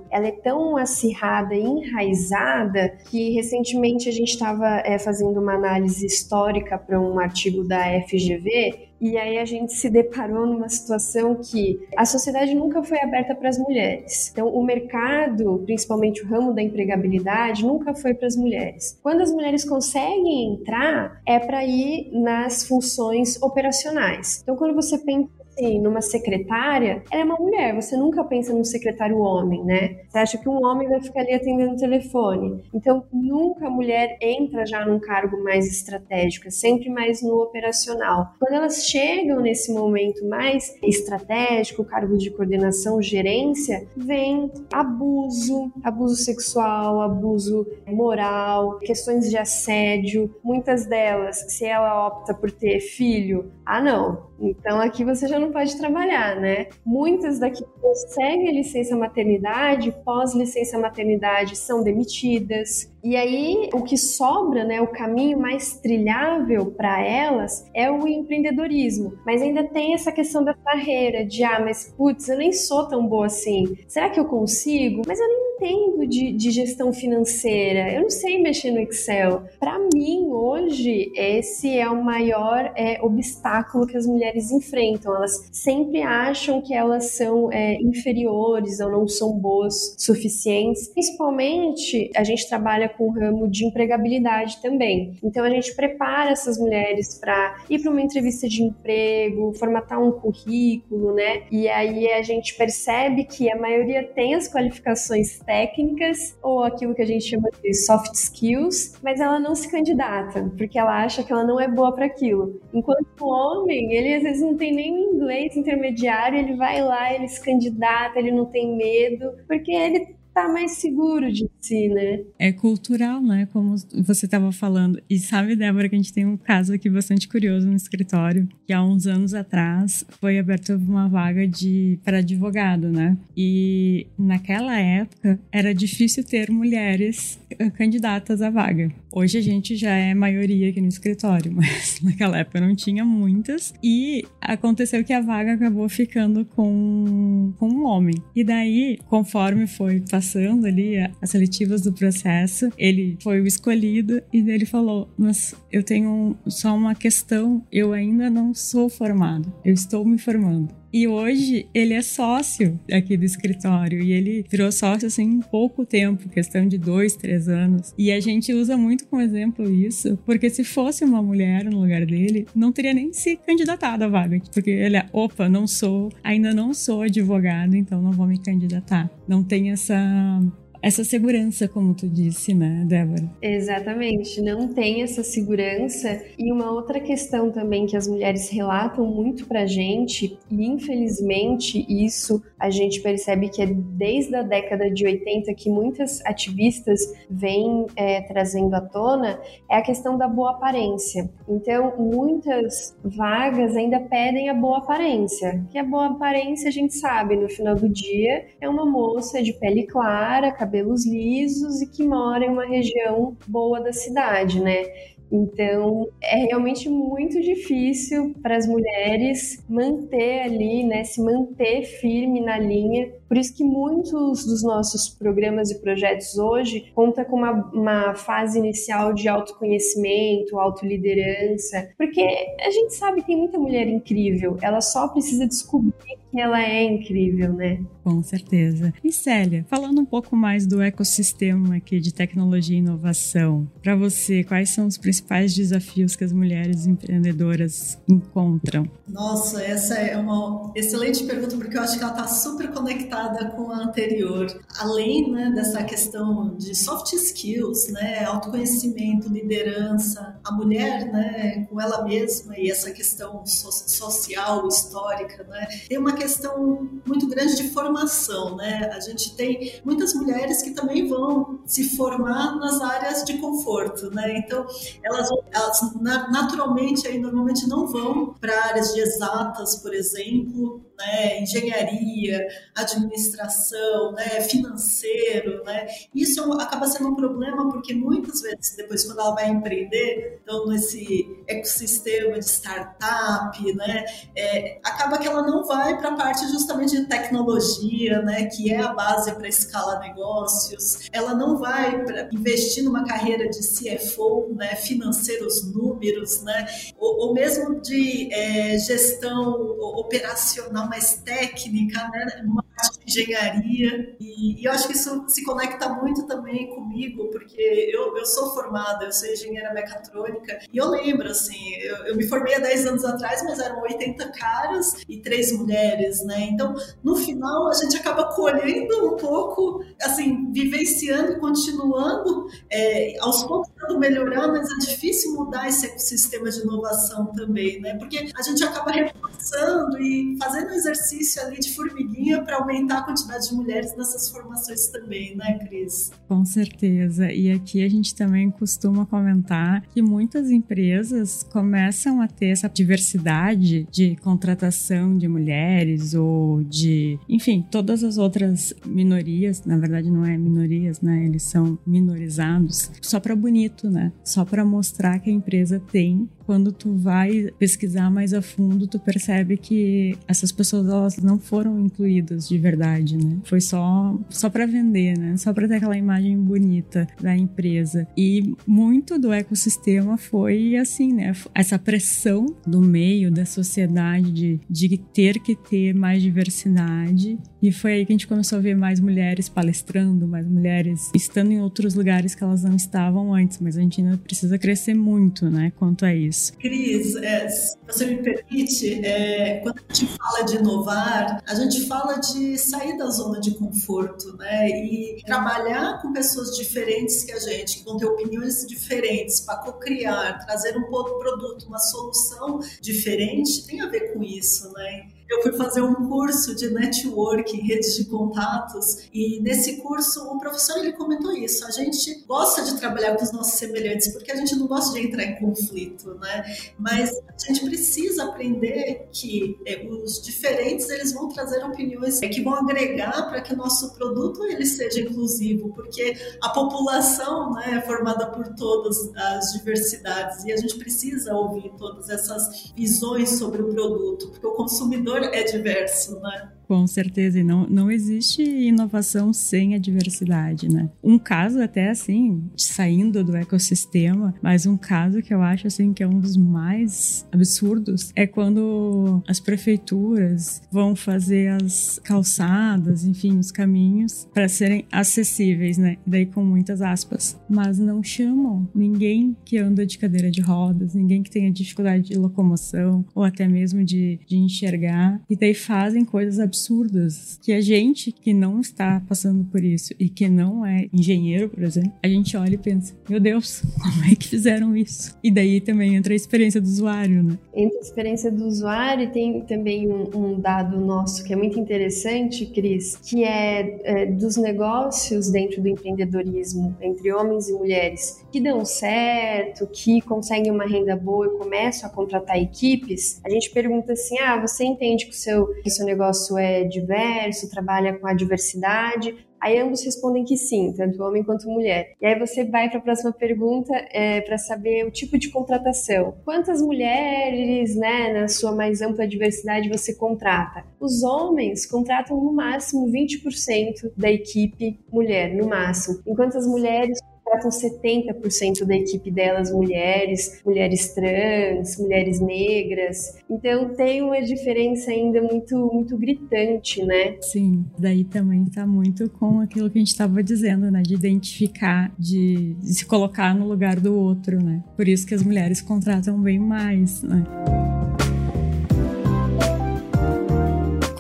ela 0.09 0.27
é 0.27 0.31
tão 0.31 0.77
acirrada 0.77 1.55
e 1.55 1.61
enraizada 1.61 2.89
que 3.09 3.31
recentemente 3.31 4.07
a 4.09 4.11
gente 4.11 4.29
estava 4.29 4.81
é, 4.85 4.97
fazendo 4.97 5.39
uma 5.39 5.53
análise 5.53 6.05
histórica 6.05 6.77
para 6.77 6.99
um 6.99 7.19
artigo 7.19 7.63
da 7.63 7.83
FGV 8.07 8.87
e 8.99 9.15
aí 9.15 9.37
a 9.37 9.45
gente 9.45 9.73
se 9.73 9.89
deparou 9.89 10.45
numa 10.45 10.69
situação 10.69 11.35
que 11.35 11.79
a 11.95 12.03
sociedade 12.03 12.53
nunca 12.55 12.81
foi 12.83 12.99
aberta 12.99 13.35
para 13.35 13.49
as 13.49 13.57
mulheres. 13.57 14.31
Então, 14.31 14.47
o 14.47 14.63
mercado, 14.63 15.61
principalmente 15.65 16.23
o 16.23 16.27
ramo 16.27 16.53
da 16.53 16.63
empregabilidade, 16.63 17.63
nunca 17.63 17.93
foi 17.93 18.13
para 18.13 18.27
as 18.27 18.35
mulheres. 18.35 18.99
Quando 19.03 19.21
as 19.21 19.31
mulheres 19.31 19.63
conseguem 19.63 20.53
entrar, 20.53 21.21
é 21.27 21.37
para 21.37 21.63
ir 21.63 22.09
nas 22.11 22.67
funções 22.67 23.41
operacionais. 23.41 24.39
Então, 24.41 24.55
quando 24.55 24.73
você 24.73 24.97
pensa 24.97 25.29
assim 25.57 25.79
numa 25.79 26.01
secretária, 26.01 27.03
ela 27.11 27.21
é 27.21 27.25
uma 27.25 27.35
mulher. 27.35 27.75
Você 27.75 27.97
nunca 27.97 28.23
pensa 28.23 28.53
num 28.53 28.63
secretário 28.63 29.17
homem, 29.17 29.63
né? 29.63 30.01
Você 30.07 30.17
acha 30.19 30.37
que 30.37 30.47
um 30.47 30.63
homem 30.63 30.87
vai 30.87 31.01
ficar 31.01 31.21
ali 31.21 31.33
atendendo 31.33 31.73
o 31.73 31.77
telefone. 31.77 32.63
Então, 32.73 33.03
nunca 33.11 33.67
a 33.67 33.69
mulher 33.69 34.17
entra 34.21 34.65
já 34.65 34.85
num 34.85 34.99
cargo 34.99 35.43
mais 35.43 35.67
estratégico, 35.67 36.47
é 36.47 36.51
sempre 36.51 36.89
mais 36.89 37.21
no 37.21 37.41
operacional. 37.41 38.33
Quando 38.39 38.53
elas 38.53 38.85
chegam 38.85 39.41
nesse 39.41 39.73
momento 39.73 40.27
mais 40.27 40.75
estratégico, 40.83 41.83
cargo 41.83 42.17
de 42.17 42.29
coordenação, 42.29 43.01
gerência, 43.01 43.87
vem 43.95 44.51
abuso, 44.71 45.71
abuso 45.83 46.15
sexual, 46.15 47.01
abuso 47.01 47.65
moral, 47.87 48.77
questões 48.79 49.29
de 49.29 49.37
assédio. 49.37 50.33
Muitas 50.43 50.85
delas, 50.85 51.45
se 51.49 51.65
ela 51.65 52.07
opta 52.07 52.33
por 52.33 52.51
ter 52.51 52.79
filho, 52.79 53.51
ah, 53.65 53.81
não, 53.81 54.26
então 54.39 54.79
aqui 54.79 55.03
você 55.03 55.27
já 55.27 55.39
não 55.39 55.51
pode 55.51 55.77
trabalhar, 55.77 56.35
né? 56.39 56.67
Muitas 56.85 57.39
daqui 57.39 57.63
conseguem 57.81 58.49
a 58.49 58.51
licença 58.51 58.95
maternidade, 58.95 59.91
pós 60.05 60.33
licença 60.35 60.77
maternidade 60.77 61.55
são 61.55 61.83
demitidas. 61.83 62.91
E 63.07 63.15
aí 63.15 63.69
o 63.73 63.81
que 63.83 63.97
sobra, 63.97 64.65
né, 64.65 64.81
o 64.81 64.87
caminho 64.87 65.39
mais 65.39 65.79
trilhável 65.79 66.71
para 66.71 67.01
elas 67.01 67.65
é 67.73 67.89
o 67.89 68.05
empreendedorismo. 68.05 69.13
Mas 69.25 69.41
ainda 69.41 69.63
tem 69.63 69.93
essa 69.93 70.11
questão 70.11 70.43
da 70.43 70.53
barreira 70.53 71.25
de 71.25 71.41
ah, 71.41 71.61
mas 71.63 71.93
putz, 71.95 72.27
eu 72.27 72.37
nem 72.37 72.51
sou 72.51 72.85
tão 72.87 73.07
boa 73.07 73.27
assim. 73.27 73.77
Será 73.87 74.09
que 74.09 74.19
eu 74.19 74.25
consigo? 74.25 75.03
Mas 75.07 75.19
eu 75.21 75.27
nem 75.27 75.47
entendo 75.55 76.05
de, 76.05 76.33
de 76.33 76.51
gestão 76.51 76.91
financeira. 76.91 77.93
Eu 77.93 78.01
não 78.01 78.09
sei 78.09 78.41
mexer 78.41 78.71
no 78.71 78.81
Excel. 78.81 79.43
Para 79.57 79.79
mim 79.93 80.27
hoje 80.29 81.09
esse 81.15 81.77
é 81.77 81.89
o 81.89 82.03
maior 82.03 82.73
é, 82.75 82.99
obstáculo 83.01 83.87
que 83.87 83.95
as 83.95 84.05
mulheres 84.05 84.27
mulheres 84.37 84.51
enfrentam. 84.51 85.15
Elas 85.15 85.49
sempre 85.51 86.01
acham 86.01 86.61
que 86.61 86.73
elas 86.73 87.11
são 87.11 87.51
é, 87.51 87.79
inferiores 87.81 88.79
ou 88.79 88.91
não 88.91 89.07
são 89.07 89.33
boas 89.33 89.95
suficientes. 89.97 90.89
Principalmente, 90.89 92.09
a 92.15 92.23
gente 92.23 92.47
trabalha 92.47 92.89
com 92.97 93.05
o 93.05 93.11
ramo 93.11 93.47
de 93.47 93.65
empregabilidade 93.65 94.61
também. 94.61 95.13
Então, 95.23 95.43
a 95.43 95.49
gente 95.49 95.75
prepara 95.75 96.31
essas 96.31 96.57
mulheres 96.57 97.19
para 97.19 97.57
ir 97.69 97.79
para 97.79 97.91
uma 97.91 98.01
entrevista 98.01 98.47
de 98.47 98.63
emprego, 98.63 99.53
formatar 99.53 100.01
um 100.01 100.11
currículo, 100.11 101.13
né? 101.13 101.43
E 101.51 101.67
aí 101.67 102.11
a 102.11 102.21
gente 102.21 102.55
percebe 102.55 103.23
que 103.25 103.51
a 103.51 103.57
maioria 103.57 104.03
tem 104.03 104.35
as 104.35 104.51
qualificações 104.51 105.39
técnicas 105.39 106.37
ou 106.41 106.63
aquilo 106.63 106.95
que 106.95 107.01
a 107.01 107.05
gente 107.05 107.25
chama 107.25 107.49
de 107.63 107.73
soft 107.73 108.13
skills, 108.13 108.95
mas 109.03 109.19
ela 109.19 109.39
não 109.39 109.55
se 109.55 109.69
candidata, 109.69 110.51
porque 110.57 110.79
ela 110.79 111.03
acha 111.03 111.23
que 111.23 111.31
ela 111.31 111.43
não 111.43 111.59
é 111.59 111.67
boa 111.67 111.93
para 111.93 112.05
aquilo. 112.05 112.59
Enquanto 112.73 113.07
o 113.21 113.27
homem, 113.27 113.93
ele 113.93 114.15
às 114.15 114.23
vezes 114.23 114.41
não 114.41 114.55
tem 114.55 114.73
nem 114.73 115.13
inglês 115.13 115.55
intermediário, 115.55 116.39
ele 116.39 116.55
vai 116.55 116.81
lá, 116.81 117.13
ele 117.13 117.27
se 117.27 117.43
candidata, 117.43 118.19
ele 118.19 118.31
não 118.31 118.45
tem 118.45 118.75
medo, 118.75 119.33
porque 119.47 119.71
ele 119.71 120.16
tá 120.37 120.47
mais 120.47 120.73
seguro 120.73 121.31
de 121.31 121.49
si, 121.59 121.87
né? 121.89 122.19
É 122.37 122.51
cultural, 122.51 123.19
né? 123.23 123.47
Como 123.51 123.75
você 124.05 124.27
estava 124.27 124.51
falando. 124.51 125.01
E 125.09 125.17
sabe, 125.17 125.55
Débora, 125.55 125.89
que 125.89 125.95
a 125.95 125.97
gente 125.97 126.13
tem 126.13 126.27
um 126.27 126.37
caso 126.37 126.75
aqui 126.75 126.87
bastante 126.87 127.27
curioso 127.27 127.65
no 127.65 127.75
escritório, 127.75 128.47
que 128.67 128.71
há 128.71 128.83
uns 128.83 129.07
anos 129.07 129.33
atrás 129.33 130.05
foi 130.21 130.37
aberta 130.37 130.75
uma 130.75 131.07
vaga 131.07 131.47
de 131.47 131.99
para 132.03 132.19
advogado, 132.19 132.91
né? 132.91 133.17
E 133.35 134.05
naquela 134.15 134.79
época 134.79 135.39
era 135.51 135.73
difícil 135.73 136.23
ter 136.23 136.51
mulheres 136.51 137.39
eh, 137.49 137.71
candidatas 137.71 138.39
à 138.39 138.51
vaga. 138.51 138.91
Hoje 139.11 139.39
a 139.39 139.41
gente 139.41 139.75
já 139.75 139.95
é 139.95 140.13
maioria 140.13 140.69
aqui 140.69 140.79
no 140.79 140.87
escritório, 140.87 141.49
mas 141.55 141.99
naquela 142.03 142.37
época 142.37 142.61
não 142.61 142.75
tinha 142.75 143.03
muitas. 143.03 143.73
E 143.81 144.23
aconteceu 144.39 145.03
que 145.03 145.13
a 145.13 145.21
vaga 145.21 145.53
acabou 145.53 145.89
ficando 145.89 146.45
com, 146.45 147.51
com 147.57 147.67
um 147.67 147.85
homem. 147.85 148.15
E 148.35 148.43
daí, 148.43 148.99
conforme 149.07 149.65
foi 149.65 150.01
passando 150.01 150.26
ali 150.35 150.97
as 151.21 151.29
seletivas 151.29 151.81
do 151.81 151.93
processo, 151.93 152.71
ele 152.77 153.17
foi 153.21 153.39
o 153.39 153.47
escolhido 153.47 154.21
e 154.33 154.39
ele 154.49 154.65
falou: 154.65 155.09
Mas 155.17 155.55
eu 155.71 155.83
tenho 155.83 156.35
só 156.47 156.75
uma 156.75 156.95
questão, 156.95 157.63
eu 157.71 157.93
ainda 157.93 158.29
não 158.29 158.53
sou 158.53 158.89
formado, 158.89 159.51
eu 159.63 159.73
estou 159.73 160.03
me 160.05 160.17
formando. 160.17 160.73
E 160.91 161.07
hoje 161.07 161.67
ele 161.73 161.93
é 161.93 162.01
sócio 162.01 162.79
aqui 162.91 163.17
do 163.17 163.25
escritório 163.25 164.01
e 164.01 164.11
ele 164.11 164.45
virou 164.49 164.71
sócio 164.71 165.07
assim 165.07 165.23
em 165.23 165.39
pouco 165.41 165.85
tempo, 165.85 166.29
questão 166.29 166.67
de 166.67 166.77
dois, 166.77 167.15
três 167.15 167.49
anos. 167.49 167.93
E 167.97 168.11
a 168.11 168.19
gente 168.19 168.53
usa 168.53 168.77
muito 168.77 169.05
como 169.07 169.21
exemplo 169.21 169.69
isso, 169.69 170.17
porque 170.25 170.49
se 170.49 170.63
fosse 170.63 171.03
uma 171.03 171.21
mulher 171.21 171.65
no 171.65 171.81
lugar 171.81 172.05
dele, 172.05 172.47
não 172.55 172.71
teria 172.71 172.93
nem 172.93 173.11
se 173.11 173.35
candidatado 173.37 174.03
à 174.03 174.07
vaga, 174.07 174.41
porque 174.53 174.69
ele 174.69 174.97
é, 174.97 175.05
opa, 175.11 175.49
não 175.49 175.67
sou, 175.67 176.11
ainda 176.23 176.53
não 176.53 176.73
sou 176.73 177.01
advogado, 177.01 177.75
então 177.75 178.01
não 178.01 178.11
vou 178.11 178.27
me 178.27 178.39
candidatar. 178.39 179.09
Não 179.27 179.43
tem 179.43 179.71
essa 179.71 180.41
essa 180.81 181.03
segurança, 181.03 181.67
como 181.67 181.93
tu 181.93 182.07
disse, 182.07 182.53
né, 182.53 182.83
Débora? 182.85 183.29
Exatamente, 183.41 184.41
não 184.41 184.67
tem 184.67 185.01
essa 185.01 185.23
segurança. 185.23 186.21
E 186.37 186.51
uma 186.51 186.71
outra 186.71 186.99
questão 186.99 187.51
também 187.51 187.85
que 187.85 187.97
as 187.97 188.07
mulheres 188.07 188.49
relatam 188.49 189.05
muito 189.05 189.45
pra 189.45 189.65
gente, 189.65 190.37
e 190.49 190.65
infelizmente 190.65 191.85
isso 191.89 192.41
a 192.59 192.69
gente 192.69 193.01
percebe 193.01 193.49
que 193.49 193.61
é 193.61 193.65
desde 193.65 194.35
a 194.35 194.41
década 194.41 194.89
de 194.89 195.05
80 195.05 195.53
que 195.53 195.69
muitas 195.69 196.23
ativistas 196.25 197.01
vêm 197.29 197.85
é, 197.95 198.21
trazendo 198.21 198.73
à 198.75 198.81
tona, 198.81 199.39
é 199.69 199.77
a 199.77 199.81
questão 199.81 200.17
da 200.17 200.27
boa 200.27 200.51
aparência. 200.51 201.29
Então, 201.47 201.93
muitas 201.97 202.95
vagas 203.03 203.75
ainda 203.75 203.99
pedem 203.99 204.49
a 204.49 204.53
boa 204.53 204.79
aparência, 204.79 205.65
que 205.69 205.77
a 205.77 205.83
boa 205.83 206.07
aparência 206.07 206.69
a 206.69 206.71
gente 206.71 206.95
sabe, 206.95 207.35
no 207.35 207.49
final 207.49 207.75
do 207.75 207.89
dia, 207.89 208.45
é 208.59 208.67
uma 208.67 208.85
moça 208.85 209.41
de 209.41 209.53
pele 209.53 209.85
clara, 209.85 210.51
cabelos 210.67 211.05
lisos 211.05 211.81
e 211.81 211.87
que 211.87 212.03
mora 212.03 212.45
em 212.45 212.49
uma 212.49 212.65
região 212.65 213.35
boa 213.47 213.79
da 213.79 213.93
cidade, 213.93 214.59
né? 214.59 214.83
Então, 215.31 216.07
é 216.21 216.45
realmente 216.45 216.89
muito 216.89 217.41
difícil 217.41 218.33
para 218.41 218.55
as 218.55 218.67
mulheres 218.67 219.63
manter 219.69 220.41
ali, 220.41 220.83
né, 220.83 221.03
se 221.03 221.21
manter 221.21 221.83
firme 221.83 222.41
na 222.41 222.57
linha. 222.57 223.11
Por 223.27 223.37
isso 223.37 223.55
que 223.55 223.63
muitos 223.63 224.45
dos 224.45 224.63
nossos 224.63 225.09
programas 225.09 225.69
e 225.69 225.81
projetos 225.81 226.37
hoje 226.37 226.91
conta 226.95 227.25
com 227.25 227.37
uma, 227.37 227.51
uma 227.73 228.15
fase 228.15 228.57
inicial 228.57 229.13
de 229.13 229.27
autoconhecimento, 229.27 230.57
autoliderança, 230.57 231.89
porque 231.97 232.21
a 232.21 232.71
gente 232.71 232.93
sabe 232.95 233.21
que 233.21 233.27
tem 233.27 233.37
muita 233.37 233.59
mulher 233.59 233.87
incrível, 233.87 234.57
ela 234.61 234.79
só 234.79 235.09
precisa 235.09 235.45
descobrir 235.45 235.93
que 236.31 236.39
ela 236.39 236.61
é 236.61 236.83
incrível, 236.83 237.53
né? 237.53 237.79
Com 238.03 238.21
certeza. 238.23 238.93
E 239.03 239.11
Célia, 239.11 239.65
falando 239.67 239.99
um 239.99 240.05
pouco 240.05 240.35
mais 240.35 240.65
do 240.65 240.81
ecossistema 240.81 241.75
aqui 241.75 241.99
de 241.99 242.13
tecnologia 242.13 242.75
e 242.75 242.79
inovação, 242.79 243.67
para 243.81 243.95
você, 243.95 244.43
quais 244.43 244.69
são 244.69 244.87
os 244.87 244.97
principais 244.97 245.16
desafios 245.53 246.15
que 246.15 246.23
as 246.23 246.31
mulheres 246.31 246.85
empreendedoras 246.85 247.97
encontram? 248.07 248.89
Nossa, 249.07 249.61
essa 249.61 249.95
é 249.95 250.17
uma 250.17 250.71
excelente 250.75 251.23
pergunta, 251.23 251.55
porque 251.55 251.77
eu 251.77 251.81
acho 251.81 251.97
que 251.97 252.03
ela 252.03 252.11
está 252.11 252.27
super 252.27 252.71
conectada 252.71 253.49
com 253.51 253.71
a 253.71 253.83
anterior. 253.83 254.47
Além 254.79 255.31
né, 255.31 255.51
dessa 255.55 255.83
questão 255.83 256.55
de 256.57 256.75
soft 256.75 257.13
skills, 257.13 257.89
né, 257.89 258.25
autoconhecimento, 258.25 259.29
liderança, 259.29 260.39
a 260.43 260.51
mulher 260.51 261.11
né, 261.11 261.65
com 261.69 261.79
ela 261.79 262.03
mesma 262.03 262.57
e 262.57 262.69
essa 262.69 262.91
questão 262.91 263.45
so 263.45 263.71
social, 263.71 264.67
histórica, 264.67 265.43
né, 265.45 265.67
tem 265.87 265.97
uma 265.97 266.13
questão 266.13 266.89
muito 267.05 267.27
grande 267.27 267.55
de 267.55 267.69
formação, 267.69 268.55
né? 268.55 268.89
A 268.93 268.99
gente 268.99 269.35
tem 269.35 269.81
muitas 269.85 270.13
mulheres 270.13 270.61
que 270.61 270.71
também 270.71 271.07
vão 271.07 271.59
se 271.65 271.95
formar 271.95 272.55
nas 272.55 272.81
áreas 272.81 273.23
de 273.23 273.37
conforto, 273.37 274.09
né? 274.11 274.37
Então, 274.37 274.65
elas, 275.07 275.29
elas 275.51 276.31
naturalmente 276.31 277.07
aí 277.07 277.19
normalmente 277.19 277.67
não 277.67 277.87
vão 277.87 278.33
para 278.39 278.65
áreas 278.65 278.93
de 278.93 279.01
exatas, 279.01 279.77
por 279.77 279.93
exemplo, 279.93 280.85
né, 280.97 281.41
engenharia, 281.41 282.47
administração, 282.75 284.11
né, 284.13 284.41
financeiro, 284.41 285.63
né, 285.63 285.87
isso 286.13 286.51
acaba 286.53 286.87
sendo 286.87 287.09
um 287.09 287.15
problema 287.15 287.69
porque 287.69 287.93
muitas 287.93 288.41
vezes 288.41 288.75
depois 288.75 289.05
quando 289.05 289.19
ela 289.19 289.35
vai 289.35 289.49
empreender, 289.49 290.39
então 290.41 290.67
nesse 290.67 291.43
ecossistema 291.47 292.39
de 292.39 292.45
startup, 292.45 293.75
né, 293.75 294.05
é, 294.35 294.79
acaba 294.83 295.17
que 295.17 295.27
ela 295.27 295.43
não 295.43 295.63
vai 295.65 295.97
para 295.97 296.09
a 296.09 296.15
parte 296.15 296.47
justamente 296.47 296.97
de 296.99 297.05
tecnologia, 297.05 298.21
né, 298.23 298.45
que 298.45 298.73
é 298.73 298.81
a 298.81 298.93
base 298.93 299.31
para 299.33 299.47
escalar 299.47 299.99
negócios, 299.99 301.07
ela 301.11 301.35
não 301.35 301.57
vai 301.57 302.03
para 302.03 302.29
investir 302.33 302.83
numa 302.83 303.05
carreira 303.05 303.47
de 303.49 303.59
CFO, 303.59 304.53
né, 304.55 304.75
financeiros 304.97 305.71
números, 305.73 306.41
né, 306.43 306.67
ou, 306.97 307.27
ou 307.27 307.33
mesmo 307.33 307.79
de 307.81 308.33
é, 308.33 308.77
gestão 308.77 309.53
operacional 309.99 310.89
mais 310.89 311.15
técnica, 311.23 312.07
né? 312.09 312.43
Uma 312.45 312.63
parte 312.63 312.96
engenharia. 313.07 314.15
E, 314.19 314.61
e, 314.61 314.65
eu 314.65 314.71
acho 314.71 314.87
que 314.87 314.93
isso 314.93 315.25
se 315.29 315.43
conecta 315.43 315.89
muito 315.89 316.27
também 316.27 316.69
comigo, 316.69 317.29
porque 317.31 317.89
eu, 317.93 318.15
eu 318.17 318.25
sou 318.25 318.53
formada, 318.53 319.05
eu 319.05 319.11
sou 319.11 319.29
engenheira 319.29 319.73
mecatrônica, 319.73 320.59
e 320.71 320.77
eu 320.77 320.89
lembro, 320.89 321.29
assim, 321.29 321.75
eu, 321.75 321.95
eu, 322.07 322.15
me 322.15 322.27
formei 322.27 322.55
há 322.55 322.59
10 322.59 322.85
anos 322.87 323.05
atrás, 323.05 323.41
mas 323.43 323.59
eram 323.59 323.81
80 323.81 324.31
caras 324.31 324.95
e 325.07 325.21
três 325.21 325.51
mulheres, 325.51 326.23
né? 326.25 326.49
Então, 326.51 326.75
no 327.03 327.15
final, 327.15 327.69
a 327.69 327.73
gente 327.73 327.95
acaba 327.95 328.35
colhendo 328.35 329.13
um 329.13 329.15
pouco, 329.15 329.83
assim, 330.01 330.51
vivenciando 330.51 331.33
e 331.33 331.39
continuando, 331.39 332.47
é, 332.69 333.17
aos 333.19 333.43
poucos 333.43 333.69
tentando 333.69 333.99
melhorar, 333.99 334.47
mas 334.47 334.69
é 334.69 334.91
difícil 334.91 335.33
mudar 335.33 335.67
esse 335.67 335.85
ecossistema 335.85 336.49
de 336.49 336.61
inovação 336.61 337.27
também, 337.27 337.79
né? 337.79 337.95
Porque 337.97 338.29
a 338.35 338.41
gente 338.41 338.63
acaba 338.63 338.91
reforçando 338.91 340.01
e 340.01 340.35
fazendo 340.39 340.71
um 340.71 340.73
exercício 340.73 341.41
ali 341.41 341.59
de 341.59 341.73
formiguinha 341.73 342.43
para 342.43 342.57
aumentar 342.57 342.96
a 342.97 343.03
quantidade 343.03 343.49
de 343.49 343.55
mulheres 343.55 343.95
nessas 343.95 344.29
formações 344.29 344.87
também, 344.87 345.35
né, 345.35 345.59
Cris? 345.67 346.11
Com 346.27 346.43
certeza. 346.45 347.31
E 347.31 347.51
aqui 347.51 347.83
a 347.83 347.89
gente 347.89 348.15
também 348.15 348.49
costuma 348.49 349.05
comentar 349.05 349.81
que 349.87 350.01
muitas 350.01 350.49
empresas 350.49 351.43
começam 351.43 352.21
a 352.21 352.27
ter 352.27 352.47
essa 352.47 352.67
diversidade 352.67 353.87
de 353.91 354.15
contratação 354.17 355.17
de 355.17 355.27
mulheres 355.27 356.13
ou 356.13 356.63
de, 356.63 357.19
enfim, 357.27 357.65
todas 357.69 358.03
as 358.03 358.17
outras 358.17 358.73
minorias, 358.85 359.63
na 359.65 359.77
verdade 359.77 360.09
não 360.09 360.25
é 360.25 360.37
minorias, 360.37 361.01
né? 361.01 361.25
Eles 361.25 361.43
são 361.43 361.77
minorizados 361.85 362.91
só 363.01 363.19
para 363.19 363.35
bonito, 363.35 363.89
né? 363.89 364.11
Só 364.23 364.43
para 364.43 364.65
mostrar 364.65 365.19
que 365.19 365.29
a 365.29 365.33
empresa 365.33 365.81
tem 365.91 366.29
quando 366.47 366.71
tu 366.71 366.93
vai 366.93 367.51
pesquisar 367.59 368.09
mais 368.09 368.33
a 368.33 368.41
fundo, 368.41 368.87
tu 368.87 368.97
percebe 368.97 369.57
que 369.57 370.17
essas 370.25 370.49
pessoas 370.49 370.87
elas 370.87 371.17
não 371.17 371.37
foram 371.37 371.77
incluídas 371.81 372.47
de 372.47 372.57
verdade, 372.57 373.17
né? 373.17 373.37
Foi 373.43 373.59
só 373.59 374.17
só 374.29 374.49
para 374.49 374.65
vender, 374.65 375.17
né? 375.19 375.35
Só 375.35 375.53
para 375.53 375.67
ter 375.67 375.75
aquela 375.75 375.97
imagem 375.97 376.37
bonita 376.39 377.05
da 377.21 377.35
empresa. 377.35 378.07
E 378.15 378.55
muito 378.65 379.19
do 379.19 379.33
ecossistema 379.33 380.17
foi 380.17 380.77
assim, 380.77 381.11
né? 381.11 381.33
Essa 381.53 381.77
pressão 381.77 382.45
do 382.65 382.79
meio 382.79 383.29
da 383.29 383.45
sociedade 383.45 384.31
de, 384.31 384.59
de 384.69 384.97
ter 384.97 385.39
que 385.39 385.53
ter 385.53 385.93
mais 385.93 386.21
diversidade. 386.21 387.37
E 387.61 387.73
foi 387.73 387.93
aí 387.93 388.05
que 388.05 388.13
a 388.13 388.15
gente 388.15 388.27
começou 388.27 388.59
a 388.59 388.61
ver 388.61 388.77
mais 388.77 389.01
mulheres 389.01 389.49
palestrando, 389.49 390.25
mais 390.25 390.47
mulheres 390.47 391.11
estando 391.13 391.51
em 391.51 391.59
outros 391.59 391.93
lugares 391.93 392.33
que 392.33 392.43
elas 392.43 392.63
não 392.63 392.75
estavam 392.77 393.33
antes, 393.33 393.59
mas 393.59 393.77
a 393.77 393.81
gente 393.81 393.99
ainda 393.99 394.15
precisa 394.17 394.57
crescer 394.57 394.93
muito, 394.93 395.49
né, 395.49 395.73
quanto 395.75 396.05
a 396.05 396.15
isso 396.15 396.36
isso. 396.37 396.53
Cris, 396.53 397.15
é, 397.15 397.49
se 397.49 397.77
você 397.85 398.05
me 398.05 398.21
permite, 398.21 399.05
é, 399.05 399.59
quando 399.61 399.79
a 399.79 399.93
gente 399.93 400.17
fala 400.17 400.43
de 400.43 400.57
inovar, 400.57 401.43
a 401.47 401.55
gente 401.55 401.87
fala 401.87 402.17
de 402.17 402.57
sair 402.57 402.97
da 402.97 403.07
zona 403.07 403.39
de 403.39 403.51
conforto, 403.55 404.37
né? 404.37 404.69
E 404.69 405.21
trabalhar 405.25 406.01
com 406.01 406.13
pessoas 406.13 406.55
diferentes 406.55 407.23
que 407.23 407.31
a 407.31 407.39
gente, 407.39 407.79
que 407.79 407.85
vão 407.85 407.97
ter 407.97 408.05
opiniões 408.05 408.65
diferentes, 408.67 409.41
para 409.41 409.57
co-criar, 409.57 410.45
trazer 410.45 410.77
um 410.77 410.83
produto, 410.83 411.65
uma 411.67 411.79
solução 411.79 412.59
diferente, 412.79 413.65
tem 413.65 413.81
a 413.81 413.87
ver 413.87 414.13
com 414.13 414.23
isso, 414.23 414.71
né? 414.73 415.16
Eu 415.29 415.41
fui 415.41 415.53
fazer 415.53 415.81
um 415.81 416.07
curso 416.07 416.55
de 416.55 416.69
networking, 416.69 417.57
redes 417.61 417.95
de 417.95 418.05
contatos, 418.05 419.07
e 419.13 419.41
nesse 419.41 419.77
curso 419.77 420.23
o 420.23 420.39
professor 420.39 420.77
ele 420.77 420.93
comentou 420.93 421.31
isso. 421.33 421.65
A 421.65 421.71
gente 421.71 422.23
gosta 422.25 422.63
de 422.63 422.77
trabalhar 422.79 423.15
com 423.15 423.23
os 423.23 423.31
nossos 423.31 423.53
semelhantes 423.59 424.11
porque 424.13 424.31
a 424.31 424.35
gente 424.35 424.55
não 424.55 424.67
gosta 424.67 424.93
de 424.93 425.05
entrar 425.05 425.23
em 425.23 425.35
conflito, 425.35 426.13
né? 426.15 426.45
Mas 426.77 427.11
a 427.11 427.47
gente 427.47 427.65
precisa 427.65 428.25
aprender 428.25 429.07
que 429.11 429.57
é, 429.65 429.85
os 429.87 430.21
diferentes 430.21 430.89
eles 430.89 431.13
vão 431.13 431.29
trazer 431.29 431.63
opiniões 431.63 432.19
que 432.19 432.41
vão 432.41 432.55
agregar 432.55 433.29
para 433.29 433.41
que 433.41 433.53
o 433.53 433.57
nosso 433.57 433.93
produto 433.93 434.43
ele 434.45 434.65
seja 434.65 435.01
inclusivo, 435.01 435.73
porque 435.73 436.15
a 436.41 436.49
população 436.49 437.53
né, 437.53 437.75
é 437.77 437.81
formada 437.81 438.27
por 438.27 438.47
todas 438.55 439.11
as 439.15 439.53
diversidades 439.53 440.43
e 440.45 440.51
a 440.51 440.57
gente 440.57 440.77
precisa 440.77 441.33
ouvir 441.33 441.71
todas 441.77 442.09
essas 442.09 442.71
visões 442.75 443.37
sobre 443.37 443.61
o 443.61 443.69
produto, 443.69 444.29
porque 444.29 444.45
o 444.45 444.51
consumidor 444.51 445.16
é 445.25 445.43
diverso, 445.43 446.19
né? 446.19 446.56
Com 446.67 446.85
certeza, 446.85 447.39
e 447.39 447.43
não, 447.43 447.65
não 447.65 447.89
existe 447.89 448.43
inovação 448.43 449.31
sem 449.31 449.73
a 449.73 449.77
diversidade, 449.77 450.67
né? 450.67 450.89
Um 451.01 451.17
caso 451.17 451.61
até 451.61 451.89
assim, 451.89 452.43
saindo 452.57 453.23
do 453.23 453.37
ecossistema, 453.37 454.35
mas 454.41 454.65
um 454.65 454.75
caso 454.75 455.21
que 455.21 455.33
eu 455.33 455.41
acho 455.41 455.67
assim 455.67 455.93
que 455.93 456.03
é 456.03 456.07
um 456.07 456.19
dos 456.19 456.35
mais 456.35 457.25
absurdos 457.31 458.11
é 458.13 458.27
quando 458.27 459.23
as 459.25 459.39
prefeituras 459.39 460.61
vão 460.69 460.93
fazer 460.93 461.51
as 461.51 462.01
calçadas, 462.03 463.05
enfim, 463.05 463.39
os 463.39 463.49
caminhos 463.49 464.27
para 464.33 464.49
serem 464.49 464.85
acessíveis, 464.91 465.77
né? 465.77 465.95
Daí 466.05 466.25
com 466.25 466.43
muitas 466.43 466.81
aspas, 466.81 467.39
mas 467.49 467.79
não 467.79 468.03
chamam 468.03 468.67
ninguém 468.75 469.37
que 469.45 469.57
anda 469.57 469.85
de 469.85 469.97
cadeira 469.97 470.29
de 470.29 470.41
rodas, 470.41 470.93
ninguém 470.93 471.23
que 471.23 471.31
tenha 471.31 471.49
dificuldade 471.49 472.09
de 472.09 472.17
locomoção 472.17 473.05
ou 473.15 473.23
até 473.23 473.47
mesmo 473.47 473.85
de, 473.85 474.19
de 474.27 474.35
enxergar, 474.35 475.21
e 475.29 475.35
daí 475.35 475.53
fazem 475.53 476.03
coisas 476.03 476.39
absurdas 476.41 476.56
absurdas 476.57 477.39
que 477.41 477.53
a 477.53 477.61
gente 477.61 478.11
que 478.11 478.33
não 478.33 478.59
está 478.59 479.01
passando 479.07 479.45
por 479.45 479.63
isso 479.63 479.93
e 479.99 480.09
que 480.09 480.27
não 480.27 480.65
é 480.65 480.87
engenheiro, 480.91 481.49
por 481.49 481.63
exemplo, 481.63 481.91
a 482.01 482.07
gente 482.07 482.35
olha 482.35 482.55
e 482.55 482.57
pensa: 482.57 482.95
meu 483.07 483.19
Deus, 483.19 483.61
como 483.81 484.11
é 484.11 484.15
que 484.15 484.27
fizeram 484.27 484.75
isso? 484.75 485.15
E 485.23 485.29
daí 485.29 485.61
também 485.61 485.95
entra 485.95 486.13
a 486.13 486.15
experiência 486.15 486.59
do 486.59 486.65
usuário, 486.65 487.23
né? 487.23 487.37
Entra 487.53 487.77
a 487.77 487.81
experiência 487.81 488.31
do 488.31 488.45
usuário, 488.45 489.11
tem 489.11 489.41
também 489.41 489.87
um, 489.87 490.09
um 490.15 490.39
dado 490.39 490.79
nosso 490.79 491.23
que 491.23 491.33
é 491.33 491.35
muito 491.35 491.59
interessante, 491.59 492.45
Cris, 492.47 492.97
que 492.97 493.23
é, 493.23 493.79
é 493.83 494.05
dos 494.07 494.37
negócios 494.37 495.29
dentro 495.29 495.61
do 495.61 495.67
empreendedorismo 495.67 496.75
entre 496.81 497.11
homens 497.13 497.49
e 497.49 497.53
mulheres 497.53 498.25
que 498.31 498.41
dão 498.41 498.63
certo, 498.65 499.67
que 499.67 500.01
conseguem 500.01 500.51
uma 500.51 500.65
renda 500.65 500.95
boa 500.95 501.27
e 501.27 501.37
começam 501.37 501.89
a 501.89 501.93
contratar 501.93 502.37
equipes. 502.37 503.21
A 503.25 503.29
gente 503.29 503.49
pergunta 503.51 503.93
assim: 503.93 504.17
ah, 504.19 504.39
você 504.39 504.63
entende 504.63 505.05
que 505.05 505.11
o 505.11 505.15
seu, 505.15 505.47
que 505.61 505.69
o 505.69 505.71
seu 505.71 505.85
negócio 505.85 506.37
é 506.37 506.63
diverso, 506.63 507.49
trabalha 507.49 507.97
com 507.97 508.07
a 508.07 508.13
diversidade? 508.13 509.27
Aí 509.39 509.59
ambos 509.59 509.83
respondem 509.83 510.23
que 510.23 510.35
sim, 510.35 510.73
tanto 510.75 511.01
homem 511.03 511.23
quanto 511.23 511.47
mulher. 511.47 511.93
E 512.01 512.05
aí 512.05 512.17
você 512.17 512.43
vai 512.43 512.69
para 512.69 512.79
a 512.79 512.81
próxima 512.81 513.11
pergunta 513.11 513.71
é, 513.91 514.21
para 514.21 514.37
saber 514.37 514.85
o 514.85 514.91
tipo 514.91 515.17
de 515.17 515.29
contratação. 515.29 516.15
Quantas 516.25 516.61
mulheres, 516.61 517.75
né, 517.75 518.13
na 518.13 518.27
sua 518.27 518.55
mais 518.55 518.81
ampla 518.81 519.07
diversidade, 519.07 519.69
você 519.69 519.93
contrata? 519.93 520.65
Os 520.79 521.03
homens 521.03 521.65
contratam 521.65 522.17
no 522.17 522.33
máximo 522.33 522.87
20% 522.87 523.91
da 523.95 524.11
equipe 524.11 524.79
mulher, 524.91 525.35
no 525.35 525.47
máximo, 525.47 526.01
enquanto 526.07 526.37
as 526.37 526.47
mulheres 526.47 526.99
contratam 527.27 527.49
70% 527.49 528.65
da 528.65 528.75
equipe 528.75 529.11
delas 529.11 529.51
mulheres, 529.51 530.41
mulheres 530.45 530.93
trans, 530.93 531.77
mulheres 531.77 532.19
negras. 532.19 533.17
Então 533.29 533.75
tem 533.75 534.01
uma 534.01 534.21
diferença 534.21 534.91
ainda 534.91 535.21
muito, 535.21 535.55
muito 535.71 535.97
gritante, 535.97 536.83
né? 536.83 537.17
Sim, 537.21 537.65
daí 537.77 538.03
também 538.03 538.43
está 538.43 538.65
muito 538.65 539.09
com 539.09 539.41
aquilo 539.41 539.69
que 539.69 539.77
a 539.77 539.81
gente 539.81 539.91
estava 539.91 540.23
dizendo, 540.23 540.71
né? 540.71 540.81
De 540.81 540.93
identificar, 540.93 541.91
de, 541.99 542.53
de 542.55 542.73
se 542.73 542.85
colocar 542.85 543.35
no 543.35 543.47
lugar 543.47 543.79
do 543.79 543.95
outro, 543.95 544.41
né? 544.41 544.63
Por 544.75 544.87
isso 544.87 545.05
que 545.05 545.13
as 545.13 545.23
mulheres 545.23 545.61
contratam 545.61 546.19
bem 546.21 546.39
mais, 546.39 547.03
né? 547.03 547.23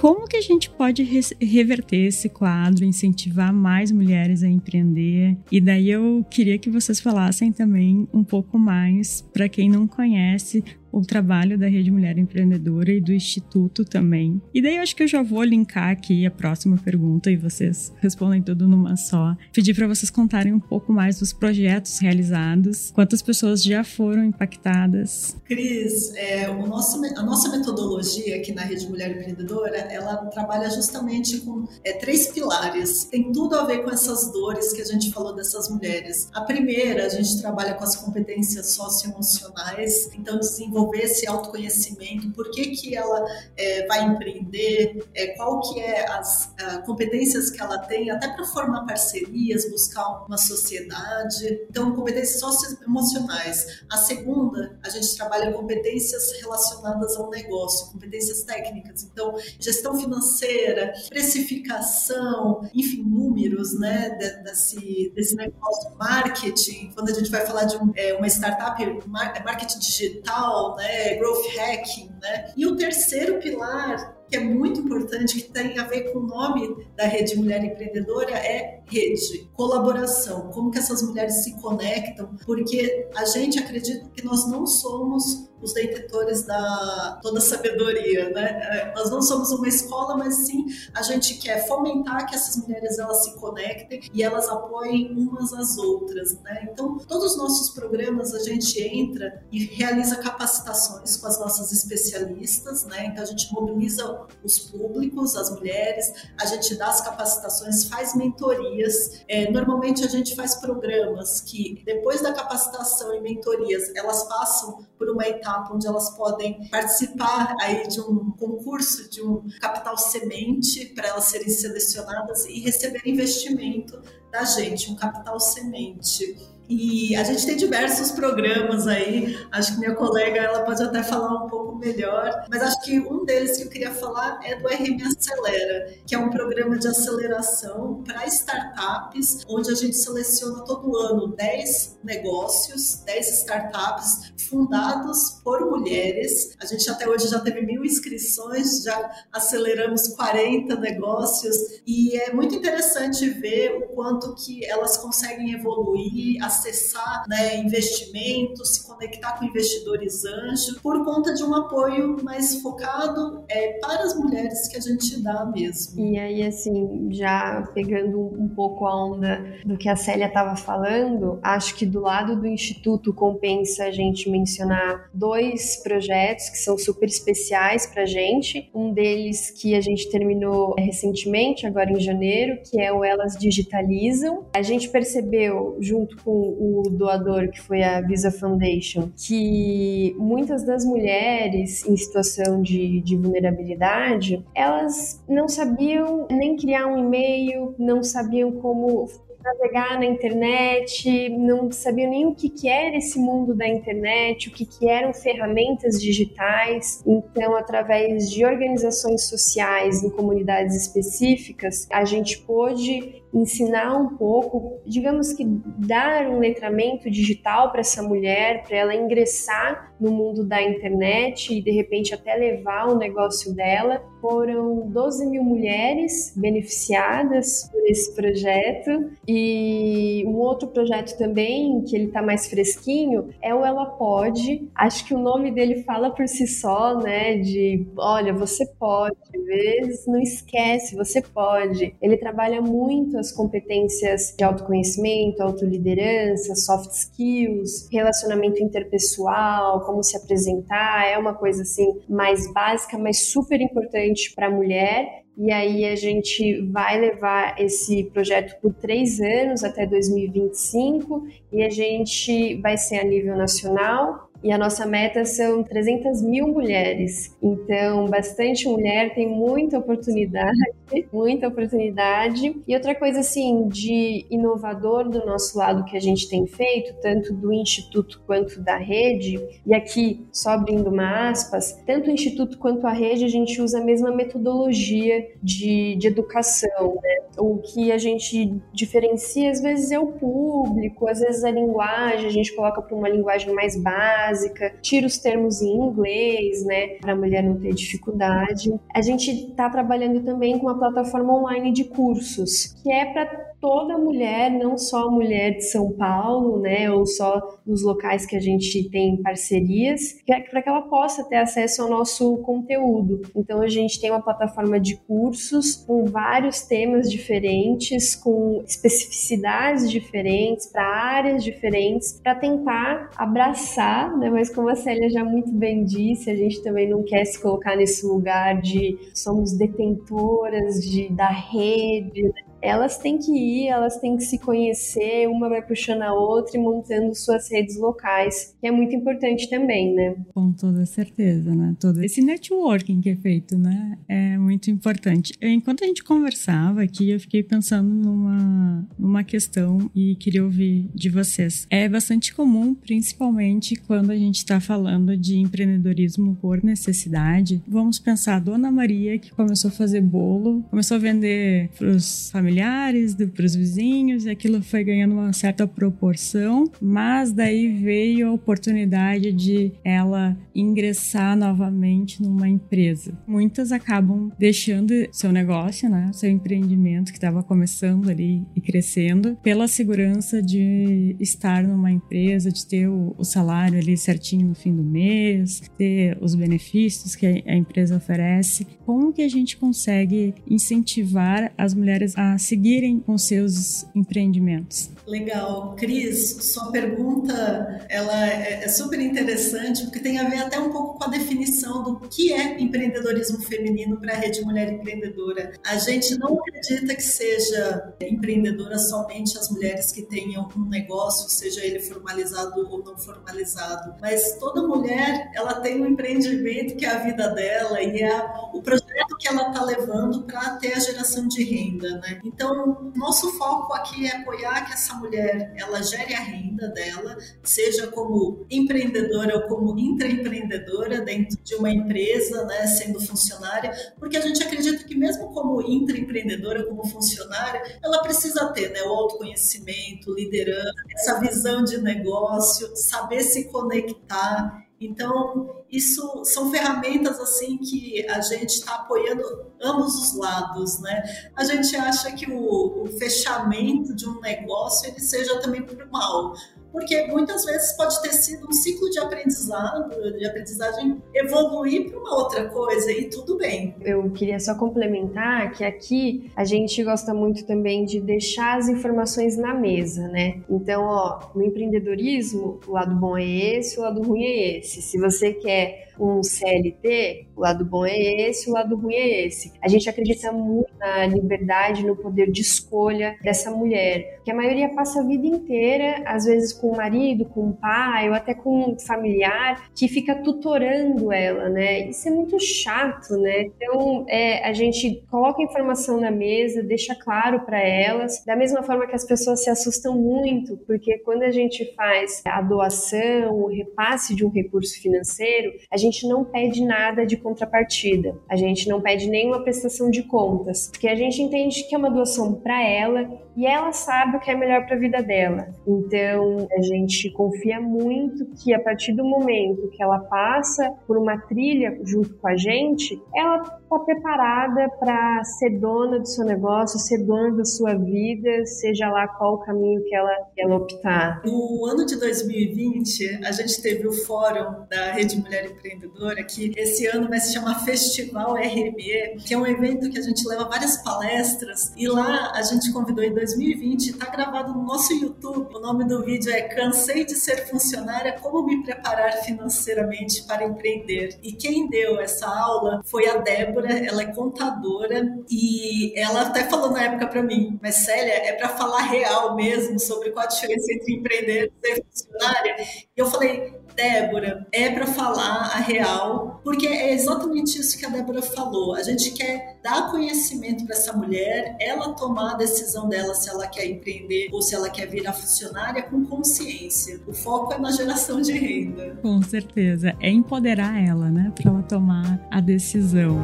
Como 0.07 0.25
que 0.25 0.37
a 0.37 0.41
gente 0.41 0.69
pode 0.69 1.03
reverter 1.03 2.05
esse 2.05 2.29
quadro, 2.29 2.85
incentivar 2.85 3.51
mais 3.51 3.91
mulheres 3.91 4.41
a 4.41 4.47
empreender? 4.47 5.37
E 5.51 5.59
daí 5.59 5.89
eu 5.89 6.25
queria 6.31 6.57
que 6.57 6.69
vocês 6.69 7.01
falassem 7.01 7.51
também 7.51 8.07
um 8.13 8.23
pouco 8.23 8.57
mais 8.57 9.19
para 9.33 9.49
quem 9.49 9.69
não 9.69 9.85
conhece 9.85 10.63
o 10.91 11.01
trabalho 11.01 11.57
da 11.57 11.67
Rede 11.67 11.91
Mulher 11.91 12.17
Empreendedora 12.17 12.91
e 12.91 13.01
do 13.01 13.13
Instituto 13.13 13.83
também. 13.83 14.41
E 14.53 14.61
daí 14.61 14.77
eu 14.77 14.81
acho 14.81 14.95
que 14.95 15.03
eu 15.03 15.07
já 15.07 15.21
vou 15.21 15.43
linkar 15.43 15.89
aqui 15.89 16.25
a 16.25 16.31
próxima 16.31 16.77
pergunta 16.77 17.29
e 17.29 17.35
vocês 17.35 17.93
respondem 17.97 18.41
tudo 18.41 18.67
numa 18.67 18.95
só. 18.95 19.35
Pedir 19.53 19.73
para 19.75 19.87
vocês 19.87 20.09
contarem 20.09 20.53
um 20.53 20.59
pouco 20.59 20.91
mais 20.91 21.19
dos 21.19 21.33
projetos 21.33 21.99
realizados, 21.99 22.91
quantas 22.91 23.21
pessoas 23.21 23.63
já 23.63 23.83
foram 23.83 24.23
impactadas. 24.23 25.35
Cris, 25.45 26.13
é, 26.15 26.49
o 26.49 26.65
nosso, 26.65 27.03
a 27.03 27.23
nossa 27.23 27.49
metodologia 27.49 28.37
aqui 28.37 28.53
na 28.53 28.63
Rede 28.63 28.87
Mulher 28.87 29.11
Empreendedora, 29.11 29.77
ela 29.77 30.17
trabalha 30.27 30.69
justamente 30.69 31.39
com 31.39 31.67
é, 31.83 31.93
três 31.93 32.27
pilares. 32.27 33.05
Tem 33.05 33.31
tudo 33.31 33.55
a 33.55 33.65
ver 33.65 33.83
com 33.83 33.91
essas 33.91 34.31
dores 34.31 34.73
que 34.73 34.81
a 34.81 34.85
gente 34.85 35.11
falou 35.11 35.35
dessas 35.35 35.69
mulheres. 35.69 36.29
A 36.33 36.41
primeira, 36.41 37.05
a 37.05 37.09
gente 37.09 37.39
trabalha 37.41 37.73
com 37.73 37.83
as 37.83 37.95
competências 37.95 38.71
socioemocionais, 38.71 40.09
então 40.13 40.39
desenvolve 40.39 40.76
desenvolver 40.77 41.03
esse 41.03 41.27
autoconhecimento, 41.27 42.29
por 42.31 42.51
que, 42.51 42.67
que 42.71 42.95
ela 42.95 43.25
é, 43.55 43.87
vai 43.87 44.03
empreender, 44.03 45.03
é, 45.15 45.27
qual 45.35 45.59
que 45.61 45.79
é 45.79 46.09
as 46.11 46.53
competências 46.85 47.49
que 47.49 47.61
ela 47.61 47.79
tem, 47.79 48.09
até 48.11 48.29
para 48.29 48.45
formar 48.45 48.85
parcerias, 48.85 49.69
buscar 49.69 50.25
uma 50.25 50.37
sociedade. 50.37 51.65
Então, 51.69 51.95
competências 51.95 52.39
socioemocionais. 52.39 53.83
A 53.91 53.97
segunda, 53.97 54.77
a 54.83 54.89
gente 54.89 55.15
trabalha 55.15 55.51
competências 55.51 56.31
relacionadas 56.39 57.15
ao 57.15 57.29
negócio, 57.29 57.91
competências 57.91 58.43
técnicas. 58.43 59.03
Então, 59.03 59.35
gestão 59.59 59.99
financeira, 59.99 60.93
precificação, 61.09 62.67
enfim, 62.73 63.03
números, 63.03 63.79
né, 63.79 64.09
desse, 64.43 65.11
desse 65.15 65.35
negócio, 65.35 65.95
marketing. 65.97 66.91
Quando 66.93 67.09
a 67.09 67.13
gente 67.13 67.29
vai 67.29 67.45
falar 67.45 67.63
de 67.65 67.77
um, 67.77 67.91
é, 67.95 68.13
uma 68.13 68.27
startup, 68.27 68.83
marketing 69.07 69.79
digital, 69.79 70.66
né, 70.75 71.15
growth 71.15 71.45
hacking, 71.55 72.09
né? 72.21 72.51
E 72.55 72.65
o 72.65 72.76
terceiro 72.97 73.39
pilar 73.39 74.17
que 74.29 74.35
é 74.35 74.39
muito 74.41 74.81
importante, 74.81 75.41
que 75.41 75.49
tem 75.49 75.79
a 75.79 75.85
ver 75.85 76.11
com 76.11 76.19
o 76.19 76.23
nome 76.23 76.85
da 76.95 77.05
Rede 77.05 77.37
Mulher 77.37 77.63
Empreendedora, 77.63 78.31
é 78.31 78.81
rede, 78.85 79.49
colaboração, 79.53 80.49
como 80.51 80.71
que 80.71 80.77
essas 80.77 81.01
mulheres 81.01 81.43
se 81.43 81.55
conectam, 81.61 82.35
porque 82.45 83.09
a 83.15 83.25
gente 83.25 83.59
acredita 83.59 84.09
que 84.09 84.23
nós 84.23 84.45
não 84.47 84.65
somos 84.65 85.47
os 85.59 85.73
detentores 85.73 86.43
da 86.43 87.19
toda 87.21 87.41
sabedoria, 87.41 88.29
né? 88.29 88.59
É, 88.61 88.93
nós 88.95 89.09
não 89.09 89.23
somos 89.23 89.49
uma 89.51 89.67
escola, 89.67 90.15
mas 90.15 90.45
sim 90.45 90.65
a 90.93 91.01
gente 91.01 91.35
quer 91.35 91.67
fomentar 91.67 92.27
que 92.27 92.35
essas 92.35 92.57
mulheres 92.57 92.99
elas 92.99 93.23
se 93.23 93.33
conectem 93.37 94.01
e 94.13 94.21
elas 94.21 94.47
apoiem 94.47 95.15
umas 95.17 95.51
às 95.53 95.77
outras, 95.77 96.39
né? 96.41 96.67
Então, 96.71 96.99
todos 96.99 97.31
os 97.31 97.37
nossos 97.37 97.69
programas 97.71 98.35
a 98.35 98.39
gente 98.39 98.79
entra 98.79 99.43
e 99.51 99.65
realiza 99.65 100.17
capacitações 100.17 101.17
com 101.17 101.25
as 101.25 101.39
nossas 101.39 101.71
especialistas, 101.71 102.85
né? 102.87 103.07
Então 103.07 103.23
a 103.23 103.27
gente 103.27 103.51
mobiliza 103.53 104.27
os 104.43 104.59
públicos, 104.59 105.35
as 105.35 105.49
mulheres, 105.51 106.29
a 106.39 106.45
gente 106.45 106.75
dá 106.75 106.87
as 106.87 107.01
capacitações, 107.01 107.85
faz 107.85 108.15
mentorias. 108.15 109.23
É, 109.27 109.51
normalmente 109.51 110.03
a 110.03 110.07
gente 110.07 110.35
faz 110.35 110.55
programas 110.55 111.41
que 111.41 111.81
depois 111.85 112.21
da 112.21 112.33
capacitação 112.33 113.13
e 113.13 113.21
mentorias 113.21 113.93
elas 113.95 114.23
passam 114.27 114.85
por 114.97 115.09
uma 115.09 115.27
etapa 115.27 115.73
onde 115.73 115.87
elas 115.87 116.09
podem 116.11 116.67
participar 116.69 117.55
aí 117.61 117.87
de 117.87 118.01
um 118.01 118.31
concurso 118.31 119.09
de 119.09 119.21
um 119.21 119.47
capital 119.59 119.97
semente 119.97 120.87
para 120.87 121.09
elas 121.09 121.25
serem 121.25 121.49
selecionadas 121.49 122.45
e 122.45 122.59
receber 122.59 123.01
investimento 123.05 124.01
da 124.31 124.43
gente, 124.43 124.91
um 124.91 124.95
capital 124.95 125.39
semente. 125.39 126.56
E 126.69 127.15
a 127.15 127.23
gente 127.23 127.45
tem 127.45 127.55
diversos 127.55 128.11
programas 128.11 128.87
aí, 128.87 129.37
acho 129.51 129.73
que 129.73 129.79
minha 129.79 129.95
colega 129.95 130.41
ela 130.41 130.63
pode 130.63 130.83
até 130.83 131.01
falar 131.01 131.45
um 131.45 131.47
pouco 131.47 131.75
melhor, 131.77 132.45
mas 132.49 132.61
acho 132.61 132.81
que 132.81 132.99
um 132.99 133.23
deles 133.23 133.57
que 133.57 133.63
eu 133.63 133.69
queria 133.69 133.91
falar 133.91 134.39
é 134.43 134.55
do 134.55 134.67
RM 134.67 134.97
Acelera, 135.07 135.93
que 136.05 136.13
é 136.13 136.19
um 136.19 136.29
programa 136.29 136.77
de 136.77 136.87
aceleração 136.87 138.03
para 138.03 138.25
startups, 138.27 139.43
onde 139.47 139.71
a 139.71 139.75
gente 139.75 139.95
seleciona 139.95 140.63
todo 140.65 140.97
ano 140.97 141.27
10 141.35 141.99
negócios, 142.03 143.01
10 143.05 143.39
startups 143.39 144.33
fundados 144.49 145.41
por 145.43 145.69
mulheres. 145.69 146.55
A 146.61 146.65
gente 146.65 146.89
até 146.89 147.07
hoje 147.07 147.27
já 147.27 147.39
teve 147.39 147.61
mil 147.61 147.83
inscrições, 147.83 148.83
já 148.83 149.11
aceleramos 149.31 150.07
40 150.09 150.75
negócios. 150.77 151.55
E 151.85 152.17
é 152.17 152.33
muito 152.33 152.55
interessante 152.55 153.29
ver 153.29 153.71
o 153.77 153.87
quanto 153.95 154.33
que 154.35 154.65
elas 154.65 154.97
conseguem 154.97 155.53
evoluir, 155.53 156.43
acessar 156.57 157.23
né, 157.27 157.59
investimentos, 157.59 158.75
se 158.75 158.87
conectar 158.87 159.37
com 159.37 159.45
investidores 159.45 160.25
anjos, 160.25 160.79
por 160.81 161.03
conta 161.05 161.33
de 161.33 161.43
um 161.43 161.53
apoio 161.53 162.17
mais 162.23 162.61
focado 162.61 163.43
é, 163.47 163.73
para 163.79 164.03
as 164.03 164.15
mulheres 164.15 164.67
que 164.67 164.77
a 164.77 164.81
gente 164.81 165.21
dá 165.21 165.45
mesmo. 165.45 165.99
E 166.03 166.17
aí, 166.17 166.43
assim, 166.43 167.09
já 167.11 167.67
pegando 167.73 168.19
um 168.19 168.47
pouco 168.47 168.85
a 168.85 169.05
onda 169.05 169.43
do 169.65 169.77
que 169.77 169.89
a 169.89 169.95
Célia 169.95 170.27
estava 170.27 170.55
falando, 170.55 171.39
acho 171.43 171.75
que 171.75 171.85
do 171.85 171.99
lado 171.99 172.35
do 172.35 172.47
Instituto 172.47 173.13
compensa 173.13 173.85
a 173.85 173.91
gente 173.91 174.29
mencionar 174.29 175.09
dois 175.13 175.77
projetos 175.77 176.49
que 176.49 176.57
são 176.57 176.77
super 176.77 177.07
especiais 177.07 177.85
para 177.85 178.03
a 178.03 178.05
gente. 178.05 178.69
Um 178.73 178.93
deles 178.93 179.51
que 179.51 179.75
a 179.75 179.81
gente 179.81 180.09
terminou 180.09 180.75
recentemente, 180.77 181.65
agora 181.65 181.91
em 181.91 181.99
janeiro, 181.99 182.59
que 182.69 182.79
é 182.79 182.91
o 182.91 183.03
Elas 183.03 183.37
Digitalizam. 183.37 184.45
A 184.55 184.61
gente 184.61 184.89
percebeu, 184.89 185.77
junto 185.79 186.17
com 186.23 186.46
o 186.47 186.89
doador, 186.89 187.49
que 187.49 187.61
foi 187.61 187.83
a 187.83 188.01
Visa 188.01 188.31
Foundation, 188.31 189.09
que 189.15 190.15
muitas 190.17 190.63
das 190.63 190.85
mulheres 190.85 191.85
em 191.87 191.95
situação 191.95 192.61
de, 192.61 193.01
de 193.01 193.15
vulnerabilidade, 193.15 194.45
elas 194.53 195.23
não 195.27 195.47
sabiam 195.47 196.27
nem 196.29 196.55
criar 196.55 196.87
um 196.87 196.97
e-mail, 196.97 197.75
não 197.77 198.03
sabiam 198.03 198.51
como 198.51 199.07
navegar 199.47 199.97
na 199.97 200.05
internet, 200.05 201.29
não 201.29 201.71
sabiam 201.71 202.09
nem 202.09 202.25
o 202.25 202.35
que, 202.35 202.49
que 202.49 202.67
era 202.67 202.97
esse 202.97 203.17
mundo 203.17 203.55
da 203.55 203.67
internet, 203.67 204.49
o 204.49 204.51
que, 204.51 204.65
que 204.65 204.89
eram 204.89 205.13
ferramentas 205.13 206.01
digitais. 206.01 207.01
Então, 207.05 207.55
através 207.55 208.29
de 208.29 208.45
organizações 208.45 209.27
sociais 209.27 210.03
em 210.03 210.09
comunidades 210.09 210.75
específicas, 210.75 211.87
a 211.91 212.03
gente 212.03 212.39
pôde 212.39 213.23
ensinar 213.33 213.97
um 213.97 214.15
pouco, 214.15 214.79
digamos 214.85 215.33
que 215.33 215.43
dar 215.43 216.27
um 216.27 216.39
letramento 216.39 217.09
digital 217.09 217.71
para 217.71 217.81
essa 217.81 218.01
mulher, 218.01 218.63
para 218.63 218.77
ela 218.77 218.95
ingressar 218.95 219.93
no 219.99 220.11
mundo 220.11 220.43
da 220.43 220.61
internet 220.61 221.53
e 221.53 221.61
de 221.61 221.71
repente 221.71 222.13
até 222.13 222.35
levar 222.35 222.87
o 222.87 222.95
negócio 222.95 223.53
dela. 223.53 224.01
Foram 224.21 224.87
12 224.89 225.27
mil 225.27 225.43
mulheres 225.43 226.33
beneficiadas 226.35 227.69
por 227.71 227.81
esse 227.87 228.13
projeto 228.15 229.11
e 229.27 230.23
um 230.27 230.35
outro 230.35 230.67
projeto 230.69 231.17
também, 231.17 231.81
que 231.83 231.95
ele 231.95 232.05
está 232.05 232.21
mais 232.21 232.47
fresquinho, 232.47 233.29
é 233.41 233.53
o 233.53 233.65
Ela 233.65 233.85
Pode. 233.85 234.67
Acho 234.75 235.05
que 235.05 235.13
o 235.13 235.19
nome 235.19 235.51
dele 235.51 235.83
fala 235.83 236.11
por 236.11 236.27
si 236.27 236.47
só, 236.47 236.97
né? 236.99 237.37
De 237.37 237.87
olha, 237.97 238.33
você 238.33 238.65
pode, 238.79 239.15
vezes 239.45 240.05
não 240.05 240.19
esquece, 240.19 240.95
você 240.95 241.21
pode. 241.21 241.95
Ele 242.01 242.17
trabalha 242.17 242.61
muito 242.61 243.16
as 243.19 243.31
competências 243.31 244.33
de 244.37 244.43
autoconhecimento, 244.43 245.41
autoliderança, 245.41 246.55
soft 246.55 246.91
skills, 246.91 247.87
relacionamento 247.91 248.61
interpessoal, 248.61 249.81
como 249.81 250.03
se 250.03 250.17
apresentar, 250.17 251.07
é 251.07 251.17
uma 251.17 251.33
coisa 251.33 251.61
assim 251.61 251.99
mais 252.07 252.51
básica, 252.53 252.97
mas 252.97 253.29
super 253.29 253.59
importante 253.61 254.33
para 254.35 254.47
a 254.47 254.51
mulher. 254.51 255.23
E 255.37 255.51
aí 255.51 255.85
a 255.85 255.95
gente 255.95 256.61
vai 256.71 256.99
levar 256.99 257.61
esse 257.61 258.05
projeto 258.05 258.59
por 258.59 258.73
três 258.73 259.19
anos 259.19 259.63
até 259.63 259.85
2025 259.85 261.27
e 261.51 261.63
a 261.63 261.69
gente 261.69 262.59
vai 262.59 262.75
ser 262.75 262.97
a 262.97 263.03
nível 263.03 263.37
nacional 263.37 264.27
e 264.43 264.51
a 264.51 264.57
nossa 264.57 264.85
meta 264.85 265.25
são 265.25 265.63
300 265.63 266.21
mil 266.21 266.47
mulheres. 266.47 267.35
Então, 267.41 268.05
bastante 268.05 268.67
mulher, 268.67 269.13
tem 269.13 269.27
muita 269.27 269.77
oportunidade, 269.77 270.73
muita 271.11 271.47
oportunidade. 271.47 272.55
E 272.67 272.75
outra 272.75 272.95
coisa, 272.95 273.19
assim, 273.19 273.67
de 273.67 274.25
inovador 274.29 275.09
do 275.09 275.25
nosso 275.25 275.57
lado 275.57 275.85
que 275.85 275.97
a 275.97 275.99
gente 275.99 276.29
tem 276.29 276.45
feito, 276.47 276.99
tanto 277.01 277.33
do 277.33 277.51
Instituto 277.53 278.21
quanto 278.25 278.61
da 278.61 278.77
rede, 278.77 279.39
e 279.65 279.73
aqui, 279.73 280.25
só 280.31 280.51
abrindo 280.51 280.89
uma 280.89 281.29
aspas, 281.29 281.81
tanto 281.85 282.09
o 282.09 282.13
Instituto 282.13 282.57
quanto 282.57 282.85
a 282.87 282.91
rede, 282.91 283.25
a 283.25 283.29
gente 283.29 283.61
usa 283.61 283.79
a 283.79 283.83
mesma 283.83 284.11
metodologia 284.11 285.27
de, 285.41 285.95
de 285.95 286.07
educação, 286.07 286.95
né? 287.01 287.17
O 287.37 287.57
que 287.57 287.91
a 287.91 287.97
gente 287.97 288.55
diferencia, 288.73 289.51
às 289.51 289.61
vezes, 289.61 289.91
é 289.91 289.99
o 289.99 290.07
público, 290.07 291.07
às 291.07 291.19
vezes 291.19 291.43
a 291.43 291.51
linguagem, 291.51 292.27
a 292.27 292.31
gente 292.31 292.55
coloca 292.55 292.81
para 292.81 292.95
uma 292.95 293.09
linguagem 293.09 293.53
mais 293.53 293.75
básica, 293.81 294.73
tira 294.81 295.05
os 295.05 295.17
termos 295.17 295.61
em 295.61 295.75
inglês, 295.75 296.65
né, 296.65 296.87
para 296.99 297.13
a 297.13 297.15
mulher 297.15 297.43
não 297.43 297.59
ter 297.59 297.73
dificuldade. 297.73 298.73
A 298.93 299.01
gente 299.01 299.31
está 299.49 299.69
trabalhando 299.69 300.23
também 300.23 300.57
com 300.57 300.67
uma 300.67 300.76
plataforma 300.77 301.35
online 301.35 301.71
de 301.71 301.83
cursos, 301.85 302.73
que 302.83 302.91
é 302.91 303.05
para 303.05 303.47
toda 303.59 303.97
mulher, 303.97 304.51
não 304.51 304.77
só 304.77 305.07
a 305.07 305.11
mulher 305.11 305.57
de 305.57 305.63
São 305.63 305.91
Paulo, 305.91 306.59
né, 306.59 306.91
ou 306.91 307.05
só 307.05 307.59
nos 307.65 307.83
locais 307.83 308.25
que 308.25 308.35
a 308.35 308.39
gente 308.39 308.89
tem 308.89 309.17
parcerias, 309.21 310.17
é 310.29 310.39
para 310.41 310.61
que 310.61 310.69
ela 310.69 310.83
possa 310.83 311.23
ter 311.23 311.37
acesso 311.37 311.81
ao 311.81 311.89
nosso 311.89 312.37
conteúdo. 312.39 313.21
Então 313.35 313.61
a 313.61 313.67
gente 313.67 313.99
tem 313.99 314.11
uma 314.11 314.21
plataforma 314.21 314.79
de 314.79 314.95
cursos 314.95 315.75
com 315.75 316.05
vários 316.05 316.61
temas 316.61 317.09
diferentes, 317.11 318.15
com 318.15 318.63
especificidades 318.65 319.89
diferentes, 319.89 320.67
para 320.67 320.85
áreas 320.85 321.43
diferentes, 321.43 322.19
para 322.21 322.35
tentar 322.35 323.09
abraçar, 323.17 324.15
né, 324.17 324.29
mas 324.29 324.53
como 324.53 324.69
a 324.69 324.75
Célia 324.75 325.09
já 325.09 325.23
muito 325.23 325.51
bem 325.51 325.83
disse, 325.83 326.29
a 326.29 326.35
gente 326.35 326.61
também 326.61 326.87
não 326.87 327.03
quer 327.03 327.25
se 327.25 327.41
colocar 327.41 327.75
nesse 327.75 328.05
lugar 328.05 328.61
de 328.61 328.97
somos 329.13 329.53
detentoras 329.53 330.66
de, 330.69 331.09
da 331.09 331.27
rede? 331.29 332.33
Elas 332.61 332.97
têm 332.97 333.17
que 333.17 333.31
ir, 333.31 333.67
elas 333.67 333.99
têm 333.99 334.17
que 334.17 334.23
se 334.23 334.39
conhecer, 334.39 335.27
uma 335.27 335.49
vai 335.49 335.61
puxando 335.61 336.01
a 336.01 336.13
outra 336.13 336.57
e 336.57 336.59
montando 336.59 337.13
suas 337.15 337.49
redes 337.49 337.77
locais, 337.77 338.55
que 338.59 338.67
é 338.67 338.71
muito 338.71 338.95
importante 338.95 339.49
também, 339.49 339.93
né? 339.93 340.15
Com 340.33 340.51
toda 340.51 340.85
certeza, 340.85 341.53
né? 341.53 341.75
Todo 341.79 342.03
esse 342.03 342.21
networking 342.21 343.01
que 343.01 343.09
é 343.09 343.15
feito, 343.15 343.57
né? 343.57 343.97
É 344.07 344.37
muito 344.37 344.69
importante. 344.71 345.33
Enquanto 345.41 345.83
a 345.83 345.87
gente 345.87 346.03
conversava 346.03 346.81
aqui, 346.81 347.09
eu 347.09 347.19
fiquei 347.19 347.43
pensando 347.43 347.89
numa, 347.89 348.87
numa 348.97 349.23
questão 349.23 349.89
e 349.95 350.15
queria 350.15 350.43
ouvir 350.43 350.89
de 350.93 351.09
vocês. 351.09 351.67
É 351.69 351.87
bastante 351.87 352.33
comum, 352.33 352.73
principalmente 352.73 353.75
quando 353.75 354.11
a 354.11 354.15
gente 354.15 354.37
está 354.37 354.59
falando 354.59 355.15
de 355.15 355.37
empreendedorismo 355.37 356.35
por 356.35 356.63
necessidade. 356.63 357.61
Vamos 357.67 357.99
pensar 357.99 358.37
a 358.37 358.39
Dona 358.39 358.71
Maria, 358.71 359.17
que 359.17 359.31
começou 359.31 359.69
a 359.69 359.71
fazer 359.71 360.01
bolo, 360.01 360.63
começou 360.69 360.95
a 360.95 360.99
vender 360.99 361.69
para 361.77 361.87
os 361.87 362.29
familiares, 362.47 363.13
para 363.35 363.45
os 363.45 363.55
vizinhos, 363.55 364.25
e 364.25 364.29
aquilo 364.29 364.61
foi 364.63 364.81
ganhando 364.81 365.13
uma 365.13 365.33
certa 365.33 365.67
proporção, 365.67 366.71
mas 366.81 367.33
daí 367.33 367.67
veio 367.67 368.29
a 368.29 368.31
oportunidade 368.31 369.33
de 369.33 369.73
ela 369.83 370.37
ingressar 370.55 371.35
novamente 371.35 372.21
numa 372.21 372.47
empresa. 372.47 373.11
Muitas 373.27 373.73
acabam 373.73 374.31
deixando 374.39 374.93
seu 375.11 375.31
negócio, 375.31 375.89
né, 375.89 376.09
seu 376.13 376.29
empreendimento 376.29 377.11
que 377.11 377.17
estava 377.17 377.43
começando 377.43 378.09
ali 378.09 378.41
e 378.55 378.61
crescendo, 378.61 379.35
pela 379.43 379.67
segurança 379.67 380.41
de 380.41 381.17
estar 381.19 381.63
numa 381.63 381.91
empresa, 381.91 382.49
de 382.49 382.65
ter 382.65 382.87
o, 382.87 383.13
o 383.17 383.25
salário 383.25 383.77
ali 383.77 383.97
certinho 383.97 384.47
no 384.47 384.55
fim 384.55 384.73
do 384.73 384.83
mês, 384.83 385.61
ter 385.77 386.17
os 386.21 386.33
benefícios 386.33 387.13
que 387.13 387.43
a 387.45 387.55
empresa 387.55 387.97
oferece. 387.97 388.65
Como 388.85 389.11
que 389.11 389.21
a 389.21 389.29
gente 389.29 389.57
consegue 389.57 390.33
incentivar 390.49 391.51
as 391.57 391.73
mulheres 391.73 392.17
a 392.17 392.36
seguirem 392.37 392.99
com 392.99 393.17
seus 393.17 393.85
empreendimentos? 393.95 394.89
Legal. 395.05 395.75
Cris, 395.77 396.37
sua 396.53 396.71
pergunta 396.71 397.85
ela 397.89 398.27
é, 398.27 398.65
é 398.65 398.67
super 398.67 398.99
interessante 398.99 399.83
porque 399.83 399.99
tem 399.99 400.19
a 400.19 400.29
ver 400.29 400.39
até 400.39 400.59
um 400.59 400.69
pouco 400.69 400.97
com 400.97 401.05
a 401.05 401.07
definição 401.07 401.81
do 401.83 401.99
que 402.09 402.33
é 402.33 402.59
empreendedorismo 402.59 403.39
feminino 403.41 403.97
para 403.99 404.13
a 404.13 404.17
Rede 404.17 404.41
Mulher 404.41 404.73
Empreendedora. 404.73 405.53
A 405.65 405.77
gente 405.77 406.17
não 406.17 406.37
acredita 406.39 406.93
que 406.93 407.03
seja 407.03 407.93
empreendedora 408.01 408.77
somente 408.77 409.37
as 409.37 409.49
mulheres 409.49 409.91
que 409.91 410.01
tenham 410.01 410.49
um 410.57 410.67
negócio, 410.67 411.29
seja 411.29 411.63
ele 411.63 411.79
formalizado 411.79 412.67
ou 412.69 412.83
não 412.83 412.97
formalizado, 412.97 413.95
mas 414.01 414.37
toda 414.39 414.67
mulher 414.67 415.31
ela 415.33 415.61
tem 415.61 415.81
um 415.81 415.87
empreendimento 415.87 416.75
que 416.75 416.85
é 416.85 416.89
a 416.89 416.99
vida 416.99 417.29
dela 417.29 417.81
e 417.81 418.01
é 418.01 418.25
o 418.53 418.61
projeto 418.61 419.17
que 419.19 419.27
ela 419.27 419.49
está 419.49 419.63
levando 419.63 420.23
para 420.23 420.57
ter 420.57 420.73
a 420.73 420.79
geração 420.79 421.27
de 421.27 421.43
renda, 421.43 421.97
né? 421.99 422.19
Então, 422.27 422.91
nosso 422.95 423.31
foco 423.37 423.73
aqui 423.73 424.05
é 424.05 424.17
apoiar 424.17 424.65
que 424.65 424.73
essa 424.73 424.93
mulher 424.95 425.53
ela 425.55 425.81
gere 425.81 426.13
a 426.13 426.19
renda 426.19 426.67
dela, 426.69 427.17
seja 427.43 427.87
como 427.87 428.45
empreendedora 428.49 429.37
ou 429.37 429.43
como 429.43 429.77
intraempreendedora 429.79 431.01
dentro 431.01 431.37
de 431.41 431.55
uma 431.55 431.69
empresa, 431.69 432.43
né, 432.45 432.67
sendo 432.67 432.99
funcionária, 432.99 433.71
porque 433.97 434.17
a 434.17 434.21
gente 434.21 434.43
acredita 434.43 434.83
que 434.83 434.95
mesmo 434.95 435.33
como 435.33 435.61
intraempreendedora, 435.61 436.65
como 436.65 436.85
funcionária, 436.85 437.79
ela 437.81 438.01
precisa 438.01 438.51
ter 438.51 438.69
né, 438.71 438.81
o 438.83 438.89
autoconhecimento, 438.89 440.13
liderança, 440.13 440.73
essa 440.91 441.19
visão 441.19 441.63
de 441.63 441.77
negócio, 441.77 442.75
saber 442.75 443.21
se 443.21 443.45
conectar. 443.45 444.66
Então, 444.79 445.63
isso 445.69 446.23
são 446.25 446.51
ferramentas 446.51 447.19
assim 447.19 447.57
que 447.57 448.07
a 448.09 448.21
gente 448.21 448.51
está 448.51 448.75
apoiando 448.75 449.23
ambos 449.61 449.95
os 449.95 450.17
lados, 450.17 450.79
né? 450.79 451.03
A 451.35 451.43
gente 451.43 451.75
acha 451.75 452.11
que 452.11 452.29
o, 452.31 452.83
o 452.83 452.87
fechamento 452.97 453.95
de 453.95 454.07
um 454.07 454.19
negócio 454.21 454.87
ele 454.87 454.99
seja 454.99 455.39
também 455.41 455.63
por 455.63 455.89
mal, 455.89 456.33
porque 456.77 457.07
muitas 457.07 457.43
vezes 457.43 457.71
pode 457.71 457.99
ter 458.03 458.13
sido 458.13 458.47
um 458.47 458.51
ciclo 458.51 458.87
de 458.91 458.99
aprendizado, 458.99 459.89
de 460.15 460.25
aprendizagem 460.27 461.01
evoluir 461.11 461.89
para 461.89 461.99
uma 461.99 462.15
outra 462.15 462.45
coisa 462.45 462.91
e 462.91 463.05
tudo 463.05 463.35
bem. 463.35 463.75
Eu 463.81 464.07
queria 464.11 464.39
só 464.39 464.53
complementar 464.53 465.53
que 465.53 465.63
aqui 465.63 466.31
a 466.35 466.45
gente 466.45 466.83
gosta 466.83 467.15
muito 467.15 467.45
também 467.47 467.83
de 467.83 467.99
deixar 467.99 468.59
as 468.59 468.69
informações 468.69 469.35
na 469.35 469.55
mesa, 469.55 470.07
né? 470.07 470.39
Então, 470.47 470.83
ó, 470.83 471.19
no 471.33 471.43
empreendedorismo, 471.43 472.59
o 472.67 472.71
lado 472.73 472.95
bom 472.95 473.17
é 473.17 473.25
esse, 473.25 473.79
o 473.79 473.81
lado 473.81 474.03
ruim 474.03 474.23
é 474.23 474.59
esse. 474.59 474.79
Se 474.83 474.99
você 474.99 475.33
quer 475.33 475.86
um 475.99 476.23
CLT, 476.23 477.27
o 477.35 477.41
lado 477.41 477.63
bom 477.63 477.85
é 477.85 478.29
esse, 478.29 478.49
o 478.49 478.53
lado 478.53 478.75
ruim 478.75 478.95
é 478.95 479.27
esse. 479.27 479.53
A 479.61 479.67
gente 479.67 479.89
acredita 479.89 480.31
muito 480.31 480.69
na 480.79 481.05
liberdade, 481.05 481.85
no 481.85 481.95
poder 481.95 482.31
de 482.31 482.41
escolha 482.41 483.15
dessa 483.21 483.51
mulher, 483.51 484.19
que 484.23 484.31
a 484.31 484.35
maioria 484.35 484.69
passa 484.69 484.99
a 484.99 485.03
vida 485.03 485.27
inteira, 485.27 486.01
às 486.05 486.25
vezes 486.25 486.51
com 486.51 486.71
o 486.71 486.75
marido, 486.75 487.25
com 487.25 487.49
o 487.49 487.53
pai, 487.53 488.09
ou 488.09 488.15
até 488.15 488.33
com 488.33 488.71
um 488.71 488.79
familiar, 488.79 489.69
que 489.75 489.87
fica 489.87 490.15
tutorando 490.15 491.11
ela, 491.11 491.49
né? 491.49 491.89
Isso 491.89 492.07
é 492.07 492.11
muito 492.11 492.39
chato, 492.39 493.17
né? 493.17 493.43
Então, 493.43 494.05
é, 494.07 494.43
a 494.47 494.53
gente 494.53 495.03
coloca 495.09 495.41
informação 495.41 495.99
na 495.99 496.11
mesa, 496.11 496.63
deixa 496.63 496.95
claro 496.95 497.41
para 497.41 497.61
elas, 497.61 498.23
da 498.25 498.35
mesma 498.35 498.63
forma 498.63 498.87
que 498.87 498.95
as 498.95 499.05
pessoas 499.05 499.43
se 499.43 499.49
assustam 499.49 499.95
muito, 499.95 500.57
porque 500.65 500.97
quando 500.99 501.23
a 501.23 501.31
gente 501.31 501.73
faz 501.75 502.21
a 502.25 502.41
doação, 502.41 503.33
o 503.33 503.47
repasse 503.47 504.15
de 504.15 504.25
um 504.25 504.29
recurso 504.29 504.81
financeiro, 504.81 505.53
a 505.71 505.77
gente 505.77 505.86
não 506.07 506.23
pede 506.23 506.63
nada 506.63 507.05
de 507.05 507.17
contrapartida, 507.17 508.17
a 508.29 508.35
gente 508.35 508.67
não 508.67 508.81
pede 508.81 509.09
nenhuma 509.09 509.43
prestação 509.43 509.89
de 509.89 510.03
contas, 510.03 510.69
porque 510.71 510.87
a 510.87 510.95
gente 510.95 511.21
entende 511.21 511.63
que 511.63 511.75
é 511.75 511.77
uma 511.77 511.89
doação 511.89 512.33
para 512.33 512.61
ela 512.61 513.09
e 513.35 513.45
ela 513.45 513.71
sabe 513.71 514.17
o 514.17 514.19
que 514.19 514.31
é 514.31 514.35
melhor 514.35 514.65
para 514.65 514.75
a 514.75 514.79
vida 514.79 515.01
dela. 515.01 515.49
Então, 515.67 516.47
a 516.51 516.61
gente 516.61 517.11
confia 517.11 517.61
muito 517.61 518.25
que 518.35 518.53
a 518.53 518.59
partir 518.59 518.93
do 518.93 519.05
momento 519.05 519.69
que 519.69 519.81
ela 519.81 519.99
passa 519.99 520.71
por 520.87 520.97
uma 520.97 521.17
trilha 521.17 521.79
junto 521.83 522.15
com 522.15 522.27
a 522.27 522.35
gente, 522.35 522.99
ela 523.15 523.43
está 523.67 523.79
preparada 523.79 524.69
para 524.79 525.23
ser 525.25 525.59
dona 525.59 525.99
do 525.99 526.07
seu 526.07 526.25
negócio, 526.25 526.79
ser 526.79 526.99
dona 526.99 527.35
da 527.35 527.45
sua 527.45 527.75
vida, 527.75 528.45
seja 528.45 528.89
lá 528.89 529.07
qual 529.07 529.35
o 529.35 529.37
caminho 529.39 529.83
que 529.83 529.93
ela, 529.93 530.15
que 530.33 530.41
ela 530.41 530.55
optar. 530.55 531.21
No 531.23 531.65
ano 531.65 531.85
de 531.85 531.97
2020, 531.97 533.25
a 533.25 533.31
gente 533.31 533.61
teve 533.61 533.87
o 533.87 533.91
fórum 533.91 534.65
da 534.69 534.93
Rede 534.93 535.17
Mulher 535.17 535.51
Empreendedora, 535.51 536.23
que 536.23 536.53
esse 536.57 536.87
ano 536.87 537.09
vai 537.09 537.19
se 537.19 537.33
chamar 537.33 537.65
Festival 537.65 538.35
RME, 538.35 539.17
que 539.25 539.33
é 539.33 539.37
um 539.37 539.45
evento 539.45 539.89
que 539.89 539.99
a 539.99 540.01
gente 540.01 540.27
leva 540.27 540.45
várias 540.45 540.77
palestras 540.77 541.73
e 541.75 541.87
lá 541.87 542.31
a 542.33 542.41
gente 542.41 542.71
convidou 542.71 543.03
em 543.03 543.13
2020, 543.13 543.89
está 543.89 544.09
gravado 544.09 544.53
no 544.53 544.63
nosso 544.63 544.93
YouTube. 544.93 545.53
O 545.53 545.59
nome 545.59 545.85
do 545.85 546.03
vídeo 546.03 546.31
é 546.31 546.41
Cansei 546.41 547.05
de 547.05 547.15
ser 547.15 547.47
funcionária, 547.47 548.17
como 548.21 548.45
me 548.45 548.63
preparar 548.63 549.11
financeiramente 549.23 550.23
para 550.23 550.45
empreender. 550.45 551.19
E 551.21 551.33
quem 551.33 551.69
deu 551.69 551.99
essa 551.99 552.27
aula 552.27 552.81
foi 552.85 553.07
a 553.07 553.17
Débora, 553.17 553.56
ela 553.65 554.01
é 554.01 554.13
contadora 554.13 555.17
e 555.29 555.93
ela 555.97 556.21
até 556.21 556.43
falou 556.43 556.71
na 556.71 556.83
época 556.83 557.07
para 557.07 557.23
mim, 557.23 557.59
mas 557.61 557.75
Célia, 557.75 558.13
é 558.13 558.33
para 558.33 558.49
falar 558.49 558.83
real 558.83 559.35
mesmo 559.35 559.79
sobre 559.79 560.11
qual 560.11 560.25
a 560.25 560.29
diferença 560.29 560.71
entre 560.73 560.93
empreender 560.93 561.51
e 561.63 561.67
ser 561.67 561.83
funcionária. 561.83 562.55
E 562.59 562.99
eu 562.99 563.05
falei, 563.07 563.53
Débora, 563.77 564.47
é 564.51 564.71
para 564.71 564.87
falar 564.87 565.51
a 565.53 565.59
real, 565.59 566.41
porque 566.43 566.65
é 566.65 566.93
exatamente 566.95 567.59
isso 567.59 567.77
que 567.77 567.85
a 567.85 567.89
Débora 567.89 568.23
falou. 568.23 568.73
A 568.73 568.81
gente 568.81 569.11
quer 569.11 569.59
dar 569.63 569.91
conhecimento 569.91 570.65
para 570.65 570.75
essa 570.75 570.93
mulher, 570.93 571.55
ela 571.61 571.93
tomar 571.93 572.33
a 572.33 572.37
decisão 572.37 572.89
dela 572.89 573.13
se 573.13 573.29
ela 573.29 573.45
quer 573.45 573.67
empreender 573.67 574.29
ou 574.31 574.41
se 574.41 574.55
ela 574.55 574.67
quer 574.67 574.87
virar 574.87 575.13
funcionária 575.13 575.83
com 575.83 576.03
consciência. 576.07 576.99
O 577.05 577.13
foco 577.13 577.53
é 577.53 577.59
na 577.59 577.71
geração 577.71 578.19
de 578.19 578.31
renda. 578.31 578.97
Com 578.99 579.21
certeza, 579.21 579.95
é 580.01 580.09
empoderar 580.09 580.83
ela, 580.83 581.11
né, 581.11 581.31
para 581.35 581.51
ela 581.51 581.61
tomar 581.61 582.19
a 582.31 582.41
decisão. 582.41 583.21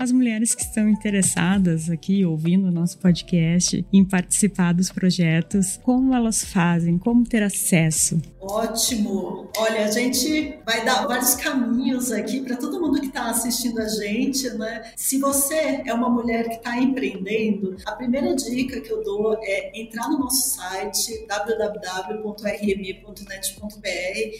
As 0.00 0.10
mulheres 0.10 0.54
que 0.54 0.62
estão 0.62 0.88
interessadas 0.88 1.90
aqui, 1.90 2.24
ouvindo 2.24 2.68
o 2.68 2.70
nosso 2.70 2.96
podcast, 2.96 3.84
em 3.92 4.02
participar 4.02 4.72
dos 4.72 4.90
projetos, 4.90 5.78
como 5.82 6.14
elas 6.14 6.42
fazem, 6.42 6.96
como 6.96 7.22
ter 7.28 7.42
acesso? 7.42 8.18
Ótimo! 8.40 9.50
Olha, 9.58 9.84
a 9.84 9.90
gente 9.90 10.58
vai 10.64 10.82
dar 10.86 11.06
vários 11.06 11.34
caminhos 11.34 12.10
aqui 12.10 12.40
para 12.40 12.56
todo 12.56 12.80
mundo 12.80 12.98
que 12.98 13.08
está 13.08 13.28
assistindo 13.28 13.78
a 13.78 13.88
gente, 13.88 14.48
né? 14.54 14.90
Se 14.96 15.18
você 15.18 15.82
é 15.84 15.92
uma 15.92 16.08
mulher 16.08 16.48
que 16.48 16.54
está 16.54 16.78
empreendendo, 16.78 17.76
a 17.84 17.92
primeira 17.92 18.34
dica 18.34 18.80
que 18.80 18.90
eu 18.90 19.04
dou 19.04 19.38
é 19.42 19.78
entrar 19.78 20.08
no 20.08 20.20
nosso 20.20 20.56
site 20.56 21.26
www.rme.net.br, 21.26 22.24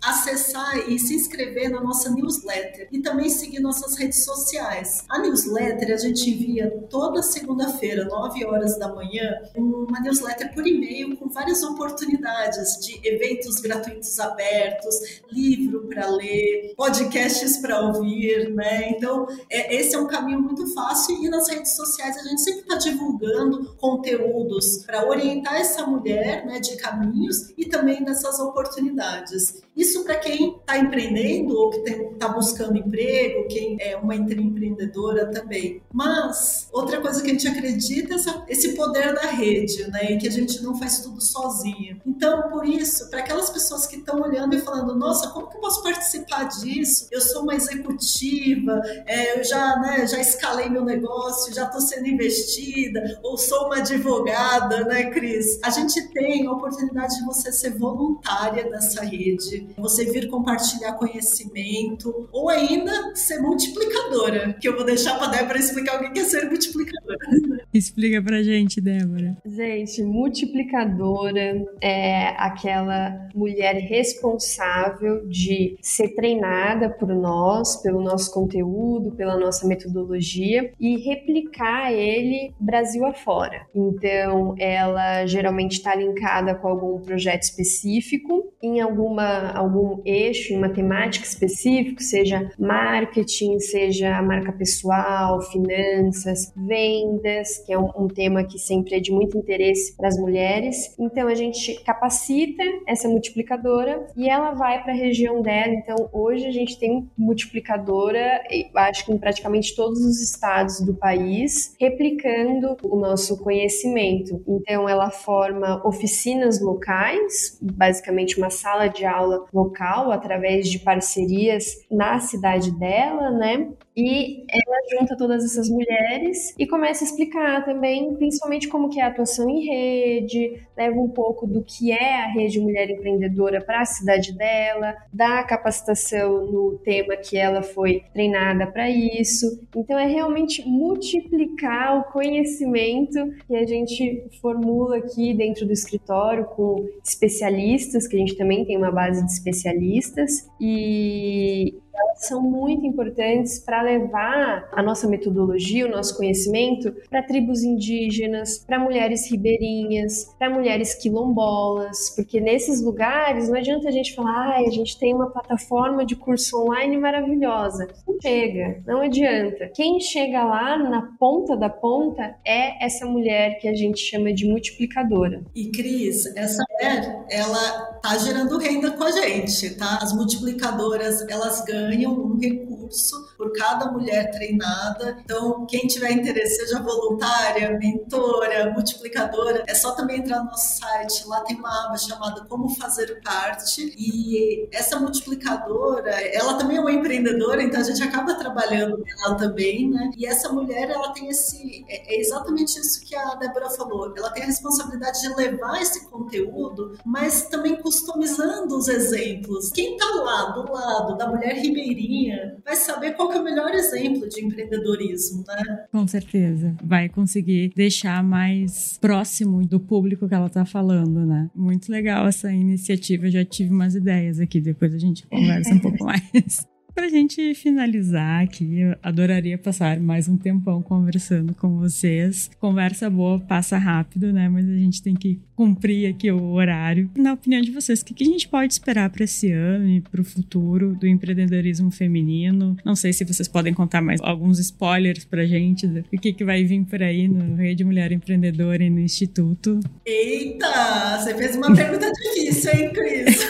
acessar 0.02 0.88
e 0.88 0.98
se 0.98 1.14
inscrever 1.14 1.68
na 1.68 1.82
nossa 1.82 2.08
newsletter 2.08 2.88
e 2.90 3.00
também 3.00 3.28
seguir 3.28 3.60
nossas 3.60 3.98
redes 3.98 4.24
sociais. 4.24 5.04
A 5.10 5.18
newsletter 5.18 5.49
a 5.56 5.96
gente 5.96 6.30
envia 6.30 6.70
toda 6.88 7.22
segunda-feira, 7.22 8.04
9 8.04 8.44
horas 8.44 8.78
da 8.78 8.88
manhã, 8.88 9.40
uma 9.56 10.00
newsletter 10.00 10.54
por 10.54 10.66
e-mail 10.66 11.16
com 11.16 11.28
várias 11.28 11.62
oportunidades 11.62 12.78
de 12.84 13.00
eventos 13.06 13.60
gratuitos 13.60 13.80
gratuitos 13.80 14.18
abertos, 14.18 15.20
livro 15.30 15.86
para 15.88 16.08
ler, 16.08 16.74
podcasts 16.76 17.58
para 17.58 17.80
ouvir, 17.80 18.52
né? 18.54 18.90
Então, 18.90 19.26
é, 19.48 19.74
esse 19.76 19.94
é 19.94 19.98
um 19.98 20.06
caminho 20.06 20.40
muito 20.40 20.66
fácil 20.74 21.22
e 21.22 21.28
nas 21.28 21.48
redes 21.48 21.74
sociais 21.74 22.16
a 22.16 22.22
gente 22.28 22.40
sempre 22.40 22.60
está 22.60 22.76
divulgando 22.76 23.74
conteúdos 23.76 24.84
para 24.84 25.08
orientar 25.08 25.56
essa 25.56 25.86
mulher, 25.86 26.44
né, 26.46 26.60
de 26.60 26.76
caminhos 26.76 27.52
e 27.56 27.66
também 27.66 28.04
dessas 28.04 28.38
oportunidades. 28.38 29.62
Isso 29.80 30.04
para 30.04 30.16
quem 30.16 30.58
está 30.58 30.76
empreendendo 30.76 31.56
ou 31.56 31.70
que 31.70 31.78
está 31.78 32.28
buscando 32.28 32.76
emprego, 32.76 33.48
quem 33.48 33.78
é 33.80 33.96
uma 33.96 34.14
empreendedora 34.14 35.30
também. 35.30 35.80
Mas 35.90 36.68
outra 36.70 37.00
coisa 37.00 37.22
que 37.22 37.30
a 37.30 37.32
gente 37.32 37.48
acredita 37.48 38.14
é 38.14 38.52
esse 38.52 38.74
poder 38.74 39.14
da 39.14 39.30
rede, 39.30 39.90
né? 39.90 40.12
E 40.12 40.18
que 40.18 40.28
a 40.28 40.30
gente 40.30 40.62
não 40.62 40.78
faz 40.78 41.00
tudo 41.00 41.18
sozinho. 41.22 41.98
Então, 42.04 42.50
por 42.50 42.66
isso, 42.66 43.08
para 43.08 43.20
aquelas 43.20 43.48
pessoas 43.48 43.86
que 43.86 43.96
estão 43.96 44.20
olhando 44.20 44.54
e 44.54 44.60
falando, 44.60 44.94
nossa, 44.94 45.28
como 45.28 45.46
que 45.48 45.56
eu 45.56 45.60
posso 45.62 45.82
participar 45.82 46.44
disso? 46.44 47.08
Eu 47.10 47.22
sou 47.22 47.44
uma 47.44 47.54
executiva, 47.54 48.82
é, 49.06 49.38
eu 49.38 49.44
já, 49.44 49.76
né, 49.80 50.06
já 50.06 50.20
escalei 50.20 50.68
meu 50.68 50.84
negócio, 50.84 51.54
já 51.54 51.64
estou 51.64 51.80
sendo 51.80 52.06
investida, 52.06 53.18
ou 53.22 53.38
sou 53.38 53.64
uma 53.64 53.78
advogada, 53.78 54.84
né, 54.84 55.10
Cris? 55.10 55.58
A 55.62 55.70
gente 55.70 56.06
tem 56.08 56.46
a 56.46 56.52
oportunidade 56.52 57.16
de 57.16 57.24
você 57.24 57.50
ser 57.50 57.78
voluntária 57.78 58.68
dessa 58.68 59.02
rede, 59.02 59.69
você 59.76 60.04
vir 60.04 60.28
compartilhar 60.28 60.94
conhecimento, 60.94 62.28
ou 62.32 62.48
ainda 62.48 63.14
ser 63.14 63.40
multiplicadora, 63.40 64.54
que 64.60 64.68
eu 64.68 64.76
vou 64.76 64.84
deixar 64.84 65.18
para 65.18 65.28
Débora 65.28 65.58
explicar 65.58 66.02
o 66.02 66.12
que 66.12 66.20
é 66.20 66.24
ser 66.24 66.48
multiplicadora. 66.48 67.18
Explica 67.72 68.20
pra 68.22 68.42
gente, 68.42 68.80
Débora. 68.80 69.36
Gente, 69.46 70.02
multiplicadora 70.02 71.64
é 71.80 72.28
aquela 72.36 73.28
mulher 73.34 73.74
responsável 73.74 75.26
de 75.28 75.76
ser 75.80 76.08
treinada 76.14 76.90
por 76.90 77.08
nós, 77.08 77.76
pelo 77.76 78.02
nosso 78.02 78.32
conteúdo, 78.32 79.12
pela 79.12 79.36
nossa 79.36 79.66
metodologia 79.66 80.72
e 80.80 80.96
replicar 80.98 81.92
ele 81.92 82.52
Brasil 82.58 83.04
afora. 83.06 83.66
Então, 83.74 84.54
ela 84.58 85.26
geralmente 85.26 85.72
está 85.72 85.94
linkada 85.94 86.54
com 86.54 86.68
algum 86.68 87.00
projeto 87.00 87.42
específico, 87.42 88.52
em 88.62 88.80
alguma 88.80 89.49
algum 89.56 90.00
eixo, 90.04 90.52
em 90.52 90.56
uma 90.56 90.68
temática 90.68 91.26
específica, 91.26 92.02
seja 92.02 92.50
marketing, 92.58 93.58
seja 93.58 94.20
marca 94.22 94.52
pessoal, 94.52 95.40
finanças, 95.42 96.52
vendas, 96.56 97.58
que 97.64 97.72
é 97.72 97.78
um, 97.78 97.90
um 97.96 98.08
tema 98.08 98.44
que 98.44 98.58
sempre 98.58 98.96
é 98.96 99.00
de 99.00 99.12
muito 99.12 99.36
interesse 99.36 99.96
para 99.96 100.08
as 100.08 100.18
mulheres. 100.18 100.94
Então, 100.98 101.28
a 101.28 101.34
gente 101.34 101.82
capacita 101.84 102.62
essa 102.86 103.08
multiplicadora 103.08 104.06
e 104.16 104.28
ela 104.28 104.52
vai 104.52 104.82
para 104.82 104.92
a 104.92 104.96
região 104.96 105.42
dela. 105.42 105.72
Então, 105.72 106.08
hoje 106.12 106.46
a 106.46 106.50
gente 106.50 106.78
tem 106.78 107.08
multiplicadora, 107.16 108.42
acho 108.76 109.04
que 109.04 109.12
em 109.12 109.18
praticamente 109.18 109.74
todos 109.74 110.00
os 110.00 110.20
estados 110.20 110.80
do 110.80 110.94
país, 110.94 111.74
replicando 111.80 112.76
o 112.82 112.96
nosso 112.96 113.42
conhecimento. 113.42 114.42
Então, 114.46 114.88
ela 114.88 115.10
forma 115.10 115.80
oficinas 115.86 116.60
locais, 116.60 117.58
basicamente 117.60 118.38
uma 118.38 118.50
sala 118.50 118.88
de 118.88 119.04
aula 119.04 119.39
local, 119.52 120.10
através 120.12 120.68
de 120.68 120.78
parcerias 120.78 121.86
na 121.90 122.18
cidade 122.18 122.70
dela, 122.72 123.30
né? 123.30 123.68
E 124.00 124.44
ela 124.48 124.98
junta 124.98 125.16
todas 125.16 125.44
essas 125.44 125.68
mulheres 125.68 126.54
e 126.58 126.66
começa 126.66 127.04
a 127.04 127.06
explicar 127.06 127.64
também, 127.64 128.14
principalmente 128.14 128.68
como 128.68 128.88
que 128.88 129.00
é 129.00 129.04
a 129.04 129.08
atuação 129.08 129.48
em 129.48 129.66
rede, 129.66 130.62
leva 130.76 130.98
um 130.98 131.08
pouco 131.08 131.46
do 131.46 131.62
que 131.62 131.92
é 131.92 132.22
a 132.22 132.26
rede 132.28 132.58
Mulher 132.58 132.88
Empreendedora 132.88 133.60
para 133.60 133.82
a 133.82 133.84
cidade 133.84 134.32
dela, 134.36 134.94
dá 135.12 135.42
capacitação 135.44 136.46
no 136.46 136.78
tema 136.82 137.16
que 137.16 137.36
ela 137.36 137.62
foi 137.62 138.02
treinada 138.12 138.66
para 138.66 138.88
isso. 138.88 139.60
Então 139.76 139.98
é 139.98 140.06
realmente 140.06 140.66
multiplicar 140.66 141.98
o 141.98 142.04
conhecimento 142.12 143.18
que 143.46 143.54
a 143.54 143.66
gente 143.66 144.24
formula 144.40 144.96
aqui 144.96 145.34
dentro 145.34 145.66
do 145.66 145.72
escritório 145.72 146.46
com 146.46 146.88
especialistas, 147.04 148.06
que 148.06 148.16
a 148.16 148.18
gente 148.18 148.36
também 148.36 148.64
tem 148.64 148.76
uma 148.76 148.90
base 148.90 149.24
de 149.24 149.30
especialistas 149.30 150.48
e 150.58 151.74
elas 151.94 152.26
são 152.26 152.40
muito 152.40 152.86
importantes 152.86 153.58
para 153.58 153.82
levar 153.82 154.68
a 154.72 154.82
nossa 154.82 155.08
metodologia, 155.08 155.86
o 155.86 155.90
nosso 155.90 156.16
conhecimento 156.16 156.92
para 157.08 157.22
tribos 157.22 157.62
indígenas, 157.62 158.58
para 158.58 158.78
mulheres 158.78 159.30
ribeirinhas, 159.30 160.34
para 160.38 160.50
mulheres 160.50 160.94
quilombolas, 160.94 162.10
porque 162.14 162.40
nesses 162.40 162.82
lugares 162.82 163.48
não 163.48 163.56
adianta 163.56 163.88
a 163.88 163.92
gente 163.92 164.14
falar, 164.14 164.30
ah, 164.30 164.58
a 164.58 164.70
gente 164.70 164.98
tem 164.98 165.14
uma 165.14 165.30
plataforma 165.30 166.04
de 166.04 166.16
curso 166.16 166.62
online 166.62 166.96
maravilhosa. 166.96 167.88
Não 168.06 168.16
chega, 168.20 168.82
não 168.86 169.00
adianta. 169.00 169.70
Quem 169.74 170.00
chega 170.00 170.44
lá 170.44 170.76
na 170.78 171.10
ponta 171.18 171.56
da 171.56 171.68
ponta 171.68 172.36
é 172.44 172.84
essa 172.84 173.06
mulher 173.06 173.58
que 173.58 173.68
a 173.68 173.74
gente 173.74 174.00
chama 174.00 174.32
de 174.32 174.46
multiplicadora. 174.46 175.42
E 175.54 175.70
Cris, 175.70 176.26
essa 176.36 176.62
mulher, 176.70 177.24
ela 177.30 177.98
tá 178.02 178.16
gerando 178.18 178.58
renda 178.58 178.90
com 178.92 179.04
a 179.04 179.10
gente, 179.10 179.76
tá? 179.76 179.98
As 180.02 180.12
multiplicadoras, 180.12 181.26
elas 181.28 181.64
ganham 181.64 181.79
ganham 181.80 182.12
um 182.12 182.38
recurso 182.38 183.30
por 183.36 183.52
cada 183.52 183.90
mulher 183.90 184.30
treinada. 184.30 185.18
Então, 185.24 185.64
quem 185.66 185.86
tiver 185.86 186.12
interesse, 186.12 186.56
seja 186.56 186.82
voluntária, 186.82 187.78
mentora, 187.78 188.70
multiplicadora, 188.72 189.64
é 189.66 189.74
só 189.74 189.92
também 189.92 190.18
entrar 190.18 190.40
no 190.40 190.46
nosso 190.46 190.78
site. 190.78 191.26
Lá 191.26 191.40
tem 191.40 191.56
uma 191.56 191.86
aba 191.86 191.96
chamada 191.96 192.44
Como 192.44 192.68
Fazer 192.76 193.20
Parte. 193.22 193.94
E 193.96 194.68
essa 194.72 194.98
multiplicadora, 194.98 196.10
ela 196.34 196.54
também 196.54 196.76
é 196.76 196.80
uma 196.80 196.92
empreendedora, 196.92 197.62
então 197.62 197.80
a 197.80 197.84
gente 197.84 198.02
acaba 198.02 198.34
trabalhando 198.34 199.02
ela 199.24 199.34
também, 199.36 199.90
né? 199.90 200.10
E 200.16 200.26
essa 200.26 200.52
mulher, 200.52 200.90
ela 200.90 201.12
tem 201.12 201.28
esse. 201.28 201.84
É, 201.88 202.14
é 202.14 202.20
exatamente 202.20 202.78
isso 202.78 203.00
que 203.04 203.14
a 203.14 203.34
Débora 203.36 203.70
falou. 203.70 204.12
Ela 204.16 204.30
tem 204.30 204.42
a 204.42 204.46
responsabilidade 204.46 205.20
de 205.20 205.34
levar 205.34 205.80
esse 205.80 206.08
conteúdo, 206.08 206.98
mas 207.04 207.46
também 207.48 207.76
customizando 207.76 208.76
os 208.76 208.88
exemplos. 208.88 209.70
Quem 209.70 209.96
tá 209.96 210.06
lá 210.16 210.50
do 210.50 210.72
lado 210.72 211.16
da 211.16 211.26
mulher 211.26 211.54
ribeirinha 211.70 212.56
vai 212.64 212.76
saber 212.76 213.12
qual 213.12 213.32
é 213.32 213.40
o 213.40 213.44
melhor 213.44 213.70
exemplo 213.72 214.28
de 214.28 214.44
empreendedorismo, 214.44 215.44
né? 215.46 215.84
Com 215.90 216.06
certeza. 216.06 216.76
Vai 216.82 217.08
conseguir 217.08 217.72
deixar 217.74 218.22
mais 218.22 218.98
próximo 219.00 219.66
do 219.66 219.80
público 219.80 220.28
que 220.28 220.34
ela 220.34 220.46
está 220.46 220.64
falando, 220.64 221.24
né? 221.24 221.50
Muito 221.54 221.90
legal 221.90 222.26
essa 222.26 222.52
iniciativa. 222.52 223.30
Já 223.30 223.44
tive 223.44 223.72
umas 223.72 223.94
ideias 223.94 224.40
aqui, 224.40 224.60
depois 224.60 224.94
a 224.94 224.98
gente 224.98 225.26
conversa 225.26 225.74
um 225.74 225.78
pouco 225.78 226.04
mais. 226.04 226.68
Pra 226.94 227.08
gente 227.08 227.54
finalizar 227.54 228.42
aqui, 228.42 228.80
eu 228.80 228.96
adoraria 229.02 229.56
passar 229.56 229.98
mais 230.00 230.28
um 230.28 230.36
tempão 230.36 230.82
conversando 230.82 231.54
com 231.54 231.78
vocês. 231.78 232.50
Conversa 232.58 233.08
boa 233.08 233.38
passa 233.38 233.78
rápido, 233.78 234.32
né? 234.32 234.48
Mas 234.48 234.68
a 234.68 234.74
gente 234.74 235.02
tem 235.02 235.14
que 235.14 235.40
cumprir 235.60 236.08
aqui 236.08 236.32
o 236.32 236.52
horário. 236.54 237.10
Na 237.14 237.34
opinião 237.34 237.60
de 237.60 237.70
vocês, 237.70 238.00
o 238.00 238.04
que 238.06 238.24
a 238.24 238.26
gente 238.26 238.48
pode 238.48 238.72
esperar 238.72 239.10
para 239.10 239.24
esse 239.24 239.52
ano 239.52 239.86
e 239.90 240.00
para 240.00 240.18
o 240.18 240.24
futuro 240.24 240.96
do 240.98 241.06
empreendedorismo 241.06 241.90
feminino? 241.90 242.78
Não 242.82 242.96
sei 242.96 243.12
se 243.12 243.26
vocês 243.26 243.46
podem 243.46 243.74
contar 243.74 244.00
mais 244.00 244.22
alguns 244.22 244.58
spoilers 244.58 245.22
pra 245.26 245.44
gente 245.44 245.86
do 245.86 246.02
que, 246.18 246.32
que 246.32 246.46
vai 246.46 246.64
vir 246.64 246.82
por 246.86 247.02
aí 247.02 247.28
no 247.28 247.56
Rede 247.56 247.84
Mulher 247.84 248.10
Empreendedora 248.10 248.82
e 248.82 248.88
no 248.88 249.00
Instituto. 249.00 249.80
Eita, 250.06 251.18
você 251.18 251.34
fez 251.34 251.54
uma 251.56 251.74
pergunta 251.74 252.10
difícil, 252.34 252.72
hein, 252.72 252.92
Cris? 252.94 253.44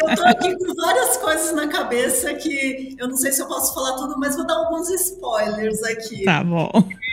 eu 0.00 0.14
tô 0.14 0.22
aqui 0.28 0.56
com 0.56 0.72
várias 0.76 1.16
coisas 1.16 1.52
na 1.52 1.66
cabeça 1.66 2.32
que 2.34 2.94
eu 2.96 3.08
não 3.08 3.16
sei 3.16 3.32
se 3.32 3.42
eu 3.42 3.48
posso 3.48 3.74
falar 3.74 3.96
tudo, 3.96 4.14
mas 4.20 4.36
vou 4.36 4.46
dar 4.46 4.54
alguns 4.54 4.88
spoilers 4.88 5.82
aqui. 5.82 6.22
Tá 6.22 6.44
bom. 6.44 6.70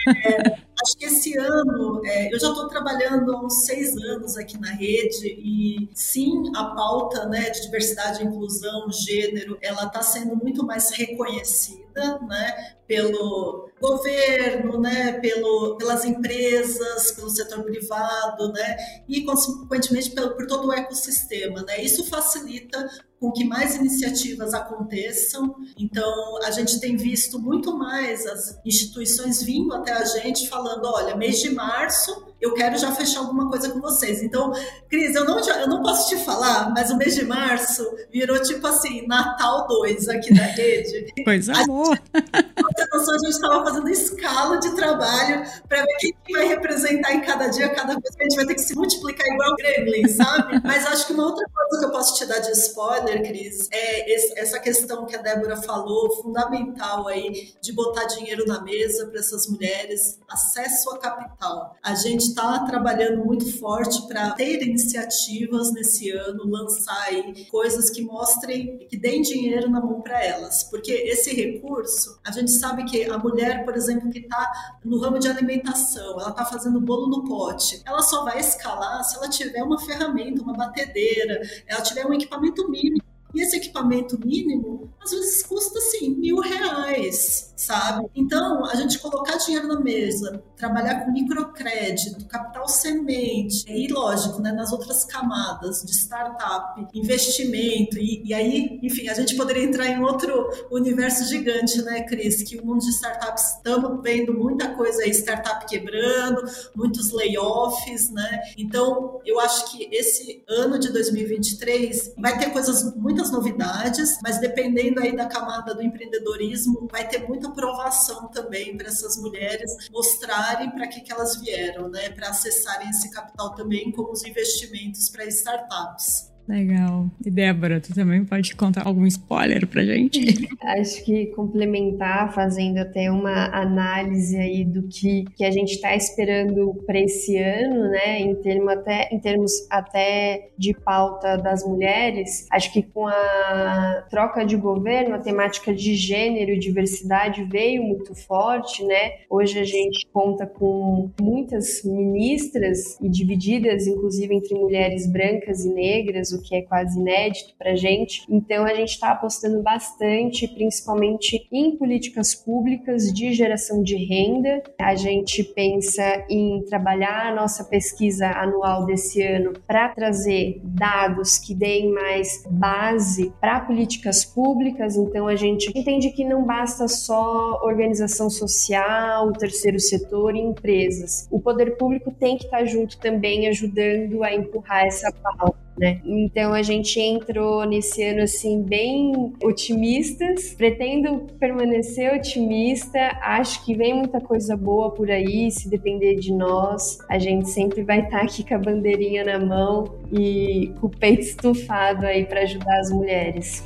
É, 0.08 0.58
acho 0.88 0.96
que 0.96 1.04
esse 1.04 1.38
ano, 1.38 2.00
é, 2.04 2.32
eu 2.32 2.40
já 2.40 2.48
estou 2.48 2.66
trabalhando 2.66 3.30
há 3.30 3.44
uns 3.44 3.66
seis 3.66 3.94
anos 3.96 4.36
aqui 4.36 4.58
na 4.58 4.70
rede 4.70 5.26
e 5.26 5.90
sim, 5.94 6.50
a 6.56 6.64
pauta 6.64 7.26
né, 7.26 7.50
de 7.50 7.62
diversidade, 7.62 8.24
inclusão, 8.24 8.90
gênero, 8.90 9.58
ela 9.60 9.84
está 9.84 10.00
sendo 10.00 10.34
muito 10.34 10.64
mais 10.64 10.90
reconhecida, 10.90 12.18
né? 12.26 12.74
pelo 12.86 13.70
governo, 13.78 14.80
né, 14.80 15.20
pelo, 15.20 15.76
pelas 15.76 16.06
empresas, 16.06 17.12
pelo 17.12 17.28
setor 17.28 17.62
privado, 17.62 18.50
né, 18.50 18.76
e 19.06 19.24
consequentemente 19.24 20.10
pelo, 20.12 20.34
por 20.34 20.46
todo 20.46 20.68
o 20.68 20.72
ecossistema, 20.72 21.62
né. 21.64 21.82
Isso 21.82 22.08
facilita 22.08 22.88
com 23.20 23.32
que 23.32 23.44
mais 23.44 23.76
iniciativas 23.76 24.54
aconteçam. 24.54 25.54
Então, 25.76 26.38
a 26.44 26.50
gente 26.50 26.80
tem 26.80 26.96
visto 26.96 27.38
muito 27.38 27.76
mais 27.76 28.26
as 28.26 28.58
instituições 28.64 29.42
vindo 29.42 29.74
até 29.74 29.92
a 29.92 30.04
gente 30.04 30.48
falando, 30.48 30.84
olha, 30.86 31.16
mês 31.16 31.40
de 31.40 31.50
março 31.50 32.28
eu 32.40 32.54
quero 32.54 32.78
já 32.78 32.92
fechar 32.92 33.20
alguma 33.20 33.48
coisa 33.48 33.68
com 33.70 33.80
vocês. 33.80 34.22
Então, 34.22 34.52
Cris, 34.88 35.14
eu 35.14 35.24
não, 35.24 35.40
eu 35.40 35.68
não 35.68 35.82
posso 35.82 36.08
te 36.08 36.24
falar, 36.24 36.70
mas 36.70 36.90
o 36.90 36.96
mês 36.96 37.14
de 37.16 37.24
março 37.24 37.84
virou 38.12 38.40
tipo 38.40 38.64
assim, 38.66 39.06
Natal 39.06 39.66
2 39.66 40.08
aqui 40.08 40.32
na 40.32 40.44
rede. 40.44 41.12
Pois 41.24 41.48
amor. 41.48 41.98
A 42.14 43.18
gente 43.18 43.28
estava 43.28 43.64
fazendo 43.64 43.88
escala 43.90 44.58
de 44.58 44.74
trabalho 44.74 45.42
para 45.68 45.82
ver 45.82 45.94
quem 45.98 46.14
vai 46.32 46.48
representar 46.48 47.12
em 47.12 47.20
cada 47.20 47.48
dia, 47.48 47.68
cada 47.68 47.94
vez 47.94 48.14
que 48.14 48.22
a 48.22 48.24
gente 48.24 48.36
vai 48.36 48.46
ter 48.46 48.54
que 48.54 48.62
se 48.62 48.74
multiplicar 48.74 49.26
igual 49.26 49.52
o 49.52 49.56
Gremlin, 49.56 50.08
sabe? 50.08 50.60
Mas 50.64 50.86
acho 50.86 51.06
que 51.06 51.12
uma 51.12 51.24
outra 51.24 51.44
coisa 51.52 51.78
que 51.80 51.84
eu 51.84 51.90
posso 51.90 52.14
te 52.16 52.24
dar 52.24 52.38
de 52.38 52.52
spoiler 52.52 53.07
Cris, 53.22 53.68
é 53.72 54.40
essa 54.40 54.58
questão 54.58 55.06
que 55.06 55.16
a 55.16 55.22
Débora 55.22 55.56
falou, 55.56 56.10
fundamental 56.22 57.08
aí, 57.08 57.54
de 57.60 57.72
botar 57.72 58.04
dinheiro 58.04 58.46
na 58.46 58.62
mesa 58.62 59.06
para 59.06 59.20
essas 59.20 59.46
mulheres, 59.46 60.18
acesso 60.28 60.90
a 60.90 60.98
capital. 60.98 61.76
A 61.82 61.94
gente 61.94 62.22
está 62.28 62.64
trabalhando 62.64 63.24
muito 63.24 63.58
forte 63.58 64.06
para 64.06 64.32
ter 64.32 64.62
iniciativas 64.62 65.72
nesse 65.72 66.10
ano, 66.10 66.48
lançar 66.48 67.02
aí 67.04 67.44
coisas 67.46 67.90
que 67.90 68.02
mostrem, 68.02 68.78
que 68.88 68.96
deem 68.96 69.22
dinheiro 69.22 69.70
na 69.70 69.80
mão 69.80 70.00
para 70.00 70.22
elas, 70.22 70.64
porque 70.64 70.92
esse 70.92 71.34
recurso, 71.34 72.18
a 72.24 72.30
gente 72.30 72.50
sabe 72.50 72.84
que 72.84 73.04
a 73.04 73.18
mulher, 73.18 73.64
por 73.64 73.76
exemplo, 73.76 74.10
que 74.10 74.20
está 74.20 74.52
no 74.84 75.00
ramo 75.00 75.18
de 75.18 75.28
alimentação, 75.28 76.20
ela 76.20 76.30
está 76.30 76.44
fazendo 76.44 76.80
bolo 76.80 77.08
no 77.08 77.24
pote, 77.24 77.82
ela 77.84 78.02
só 78.02 78.24
vai 78.24 78.38
escalar 78.38 79.02
se 79.04 79.16
ela 79.16 79.28
tiver 79.28 79.62
uma 79.62 79.78
ferramenta, 79.80 80.42
uma 80.42 80.52
batedeira, 80.52 81.40
ela 81.66 81.80
tiver 81.80 82.06
um 82.06 82.12
equipamento 82.12 82.68
mínimo. 82.68 82.97
E 83.34 83.42
esse 83.42 83.56
equipamento 83.56 84.18
mínimo, 84.18 84.90
às 85.00 85.10
vezes 85.10 85.42
custa 85.42 85.78
assim, 85.78 86.10
mil 86.16 86.40
reais, 86.40 87.52
sabe? 87.56 88.08
Então, 88.14 88.64
a 88.64 88.74
gente 88.74 88.98
colocar 88.98 89.36
dinheiro 89.36 89.68
na 89.68 89.80
mesa, 89.80 90.42
trabalhar 90.56 91.04
com 91.04 91.12
microcrédito, 91.12 92.26
capital 92.26 92.68
semente, 92.68 93.64
e 93.68 93.92
lógico, 93.92 94.40
né, 94.40 94.52
nas 94.52 94.72
outras 94.72 95.04
camadas 95.04 95.82
de 95.82 95.92
startup, 95.92 96.86
investimento, 96.94 97.98
e, 97.98 98.22
e 98.24 98.32
aí, 98.32 98.80
enfim, 98.82 99.08
a 99.08 99.14
gente 99.14 99.36
poderia 99.36 99.64
entrar 99.64 99.86
em 99.86 100.02
outro 100.02 100.48
universo 100.70 101.24
gigante, 101.24 101.82
né, 101.82 102.02
Cris? 102.02 102.42
Que 102.42 102.58
o 102.58 102.64
mundo 102.64 102.80
de 102.80 102.90
startups 102.90 103.56
estamos 103.56 104.02
vendo 104.02 104.32
muita 104.34 104.74
coisa 104.74 105.02
aí, 105.02 105.10
startup 105.10 105.66
quebrando, 105.66 106.42
muitos 106.74 107.12
layoffs, 107.12 108.10
né? 108.10 108.40
Então, 108.56 109.20
eu 109.24 109.38
acho 109.40 109.70
que 109.70 109.88
esse 109.92 110.42
ano 110.48 110.78
de 110.78 110.90
2023 110.92 112.14
vai 112.16 112.38
ter 112.38 112.50
coisas 112.50 112.94
muito 112.96 113.17
muitas 113.18 113.30
novidades, 113.32 114.18
mas 114.22 114.38
dependendo 114.38 115.00
aí 115.00 115.14
da 115.14 115.26
camada 115.26 115.74
do 115.74 115.82
empreendedorismo, 115.82 116.88
vai 116.90 117.06
ter 117.08 117.26
muita 117.26 117.48
aprovação 117.48 118.28
também 118.28 118.76
para 118.76 118.86
essas 118.86 119.16
mulheres 119.16 119.88
mostrarem 119.90 120.70
para 120.70 120.86
que, 120.86 121.00
que 121.00 121.12
elas 121.12 121.36
vieram, 121.36 121.88
né? 121.88 122.10
Para 122.10 122.28
acessarem 122.28 122.88
esse 122.90 123.10
capital 123.10 123.54
também 123.54 123.90
como 123.90 124.12
os 124.12 124.24
investimentos 124.24 125.08
para 125.08 125.24
startups. 125.26 126.27
Legal. 126.48 127.10
E 127.24 127.30
Débora, 127.30 127.78
tu 127.78 127.94
também 127.94 128.24
pode 128.24 128.56
contar 128.56 128.86
algum 128.86 129.06
spoiler 129.06 129.66
pra 129.66 129.84
gente? 129.84 130.48
Acho 130.64 131.04
que 131.04 131.26
complementar, 131.26 132.32
fazendo 132.32 132.78
até 132.78 133.10
uma 133.10 133.54
análise 133.54 134.36
aí 134.38 134.64
do 134.64 134.88
que, 134.88 135.26
que 135.36 135.44
a 135.44 135.50
gente 135.50 135.72
está 135.72 135.94
esperando 135.94 136.74
para 136.86 136.98
esse 136.98 137.36
ano, 137.36 137.90
né, 137.90 138.20
em, 138.20 138.34
termo 138.36 138.70
até, 138.70 139.08
em 139.12 139.20
termos 139.20 139.52
até 139.70 140.50
de 140.56 140.72
pauta 140.72 141.36
das 141.36 141.66
mulheres, 141.66 142.46
acho 142.50 142.72
que 142.72 142.82
com 142.82 143.06
a 143.06 144.06
troca 144.10 144.44
de 144.44 144.56
governo, 144.56 145.14
a 145.14 145.18
temática 145.18 145.72
de 145.72 145.94
gênero 145.94 146.52
e 146.52 146.58
diversidade 146.58 147.44
veio 147.44 147.82
muito 147.82 148.14
forte, 148.14 148.84
né? 148.84 149.12
Hoje 149.28 149.58
a 149.58 149.64
gente 149.64 150.06
conta 150.12 150.46
com 150.46 151.10
muitas 151.20 151.82
ministras 151.84 152.98
e 153.00 153.08
divididas, 153.08 153.86
inclusive, 153.86 154.34
entre 154.34 154.54
mulheres 154.54 155.06
brancas 155.06 155.64
e 155.64 155.72
negras, 155.72 156.32
o 156.38 156.42
que 156.42 156.56
é 156.56 156.62
quase 156.62 156.98
inédito 156.98 157.54
para 157.58 157.74
gente. 157.74 158.24
Então, 158.28 158.64
a 158.64 158.74
gente 158.74 158.90
está 158.90 159.10
apostando 159.10 159.62
bastante, 159.62 160.48
principalmente 160.48 161.46
em 161.52 161.76
políticas 161.76 162.34
públicas 162.34 163.12
de 163.12 163.32
geração 163.32 163.82
de 163.82 163.96
renda. 163.96 164.62
A 164.80 164.94
gente 164.94 165.42
pensa 165.42 166.24
em 166.30 166.62
trabalhar 166.64 167.28
a 167.28 167.34
nossa 167.34 167.64
pesquisa 167.64 168.28
anual 168.28 168.86
desse 168.86 169.22
ano 169.22 169.52
para 169.66 169.88
trazer 169.88 170.60
dados 170.64 171.38
que 171.38 171.54
deem 171.54 171.92
mais 171.92 172.44
base 172.50 173.32
para 173.40 173.60
políticas 173.60 174.24
públicas. 174.24 174.96
Então, 174.96 175.26
a 175.26 175.36
gente 175.36 175.70
entende 175.74 176.10
que 176.10 176.24
não 176.24 176.44
basta 176.44 176.88
só 176.88 177.60
organização 177.62 178.30
social, 178.30 179.32
terceiro 179.32 179.78
setor 179.78 180.34
e 180.34 180.40
empresas. 180.40 181.28
O 181.30 181.40
poder 181.40 181.76
público 181.76 182.10
tem 182.10 182.36
que 182.36 182.44
estar 182.44 182.58
tá 182.58 182.64
junto 182.64 182.98
também, 182.98 183.48
ajudando 183.48 184.22
a 184.22 184.34
empurrar 184.34 184.84
essa 184.84 185.12
pauta 185.12 185.67
né? 185.78 186.00
Então 186.04 186.52
a 186.52 186.62
gente 186.62 186.98
entrou 187.00 187.64
nesse 187.64 188.02
ano 188.02 188.22
assim 188.22 188.62
bem 188.62 189.32
otimistas, 189.42 190.54
pretendo 190.54 191.26
permanecer 191.38 192.14
otimista, 192.14 192.98
acho 193.22 193.64
que 193.64 193.74
vem 193.74 193.94
muita 193.94 194.20
coisa 194.20 194.56
boa 194.56 194.90
por 194.90 195.10
aí, 195.10 195.50
se 195.50 195.68
depender 195.68 196.16
de 196.16 196.32
nós, 196.32 196.98
a 197.08 197.18
gente 197.18 197.48
sempre 197.48 197.82
vai 197.82 198.00
estar 198.00 198.22
aqui 198.22 198.44
com 198.44 198.54
a 198.54 198.58
bandeirinha 198.58 199.24
na 199.24 199.38
mão 199.38 199.84
e 200.12 200.72
com 200.80 200.86
o 200.86 200.90
peito 200.90 201.22
estufado 201.22 202.06
aí 202.06 202.24
para 202.24 202.40
ajudar 202.40 202.78
as 202.78 202.90
mulheres. 202.90 203.64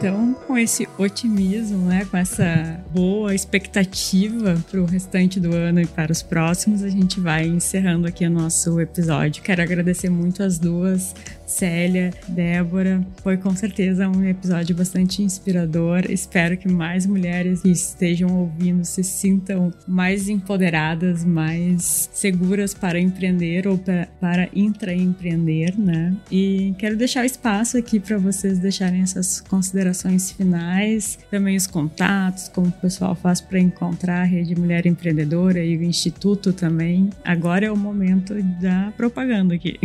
Então, 0.00 0.32
com 0.46 0.56
esse 0.56 0.88
otimismo, 0.96 1.76
né, 1.84 2.06
com 2.10 2.16
essa 2.16 2.82
boa 2.90 3.34
expectativa 3.34 4.58
para 4.70 4.80
o 4.80 4.86
restante 4.86 5.38
do 5.38 5.54
ano 5.54 5.78
e 5.82 5.86
para 5.86 6.10
os 6.10 6.22
próximos, 6.22 6.82
a 6.82 6.88
gente 6.88 7.20
vai 7.20 7.44
encerrando 7.46 8.08
aqui 8.08 8.24
o 8.24 8.30
nosso 8.30 8.80
episódio. 8.80 9.42
Quero 9.42 9.60
agradecer 9.60 10.08
muito 10.08 10.42
as 10.42 10.58
duas 10.58 11.14
Célia, 11.50 12.14
Débora. 12.28 13.04
Foi 13.22 13.36
com 13.36 13.54
certeza 13.54 14.08
um 14.08 14.24
episódio 14.24 14.74
bastante 14.74 15.22
inspirador. 15.22 16.04
Espero 16.08 16.56
que 16.56 16.68
mais 16.70 17.04
mulheres 17.04 17.60
que 17.60 17.70
estejam 17.70 18.30
ouvindo 18.38 18.84
se 18.84 19.02
sintam 19.02 19.72
mais 19.86 20.28
empoderadas, 20.28 21.24
mais 21.24 22.08
seguras 22.14 22.72
para 22.72 23.00
empreender 23.00 23.66
ou 23.66 23.76
para, 23.76 24.08
para 24.20 24.48
intraempreender, 24.54 25.78
né? 25.78 26.16
E 26.30 26.72
quero 26.78 26.96
deixar 26.96 27.22
o 27.22 27.26
espaço 27.26 27.76
aqui 27.76 27.98
para 27.98 28.16
vocês 28.16 28.58
deixarem 28.58 29.02
essas 29.02 29.40
considerações 29.40 29.89
finais, 30.32 31.18
também 31.30 31.56
os 31.56 31.66
contatos, 31.66 32.48
como 32.48 32.68
o 32.68 32.72
pessoal 32.72 33.14
faz 33.14 33.40
para 33.40 33.58
encontrar 33.58 34.22
a 34.22 34.24
Rede 34.24 34.54
Mulher 34.58 34.86
Empreendedora 34.86 35.64
e 35.64 35.76
o 35.76 35.82
Instituto 35.82 36.52
também. 36.52 37.10
Agora 37.24 37.66
é 37.66 37.70
o 37.70 37.76
momento 37.76 38.34
da 38.60 38.92
propaganda 38.96 39.54
aqui. 39.54 39.78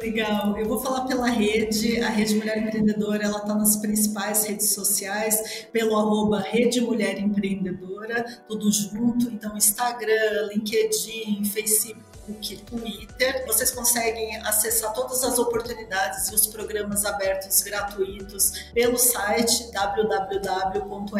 Legal. 0.00 0.56
Eu 0.58 0.66
vou 0.66 0.80
falar 0.80 1.06
pela 1.06 1.28
rede, 1.28 2.00
a 2.00 2.08
Rede 2.08 2.34
Mulher 2.34 2.58
Empreendedora, 2.62 3.24
ela 3.24 3.38
está 3.38 3.54
nas 3.54 3.76
principais 3.76 4.44
redes 4.46 4.72
sociais, 4.72 5.66
pelo 5.72 5.96
arroba 5.96 6.40
Rede 6.40 6.80
Mulher 6.80 7.18
Empreendedora, 7.18 8.24
tudo 8.48 8.70
junto. 8.72 9.28
Então, 9.30 9.56
Instagram, 9.56 10.48
LinkedIn, 10.52 11.44
Facebook, 11.44 12.09
Twitter. 12.66 13.44
Vocês 13.46 13.70
conseguem 13.70 14.36
acessar 14.38 14.92
todas 14.92 15.22
as 15.24 15.38
oportunidades 15.38 16.28
e 16.28 16.34
os 16.34 16.46
programas 16.46 17.04
abertos 17.04 17.62
gratuitos 17.62 18.70
pelo 18.72 18.98
site 18.98 19.70
www.rme.net.br 19.72 21.10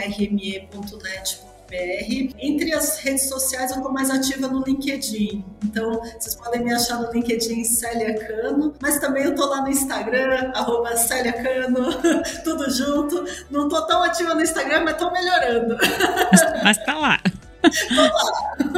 BR. 1.71 2.35
Entre 2.39 2.75
as 2.75 2.99
redes 2.99 3.29
sociais, 3.29 3.71
eu 3.71 3.77
estou 3.77 3.93
mais 3.93 4.11
ativa 4.11 4.49
no 4.49 4.63
LinkedIn. 4.63 5.45
Então, 5.65 6.01
vocês 6.19 6.35
podem 6.35 6.65
me 6.65 6.75
achar 6.75 7.01
no 7.01 7.11
LinkedIn 7.13 7.65
Célia 7.65 8.19
Cano, 8.27 8.75
mas 8.83 8.99
também 8.99 9.25
eu 9.25 9.31
estou 9.31 9.49
lá 9.49 9.63
no 9.63 9.69
Instagram, 9.69 10.51
arroba 10.55 10.97
Célia 10.97 11.33
Cano, 11.33 11.87
tudo 12.43 12.69
junto. 12.71 13.25
Não 13.51 13.69
estou 13.69 13.87
tão 13.87 14.03
ativa 14.03 14.35
no 14.35 14.43
Instagram, 14.43 14.83
mas 14.85 14.95
estou 14.95 15.13
melhorando. 15.13 15.79
Mas, 16.65 16.77
está 16.77 16.99
lá. 16.99 17.21
É 18.61 18.65
um 18.65 18.70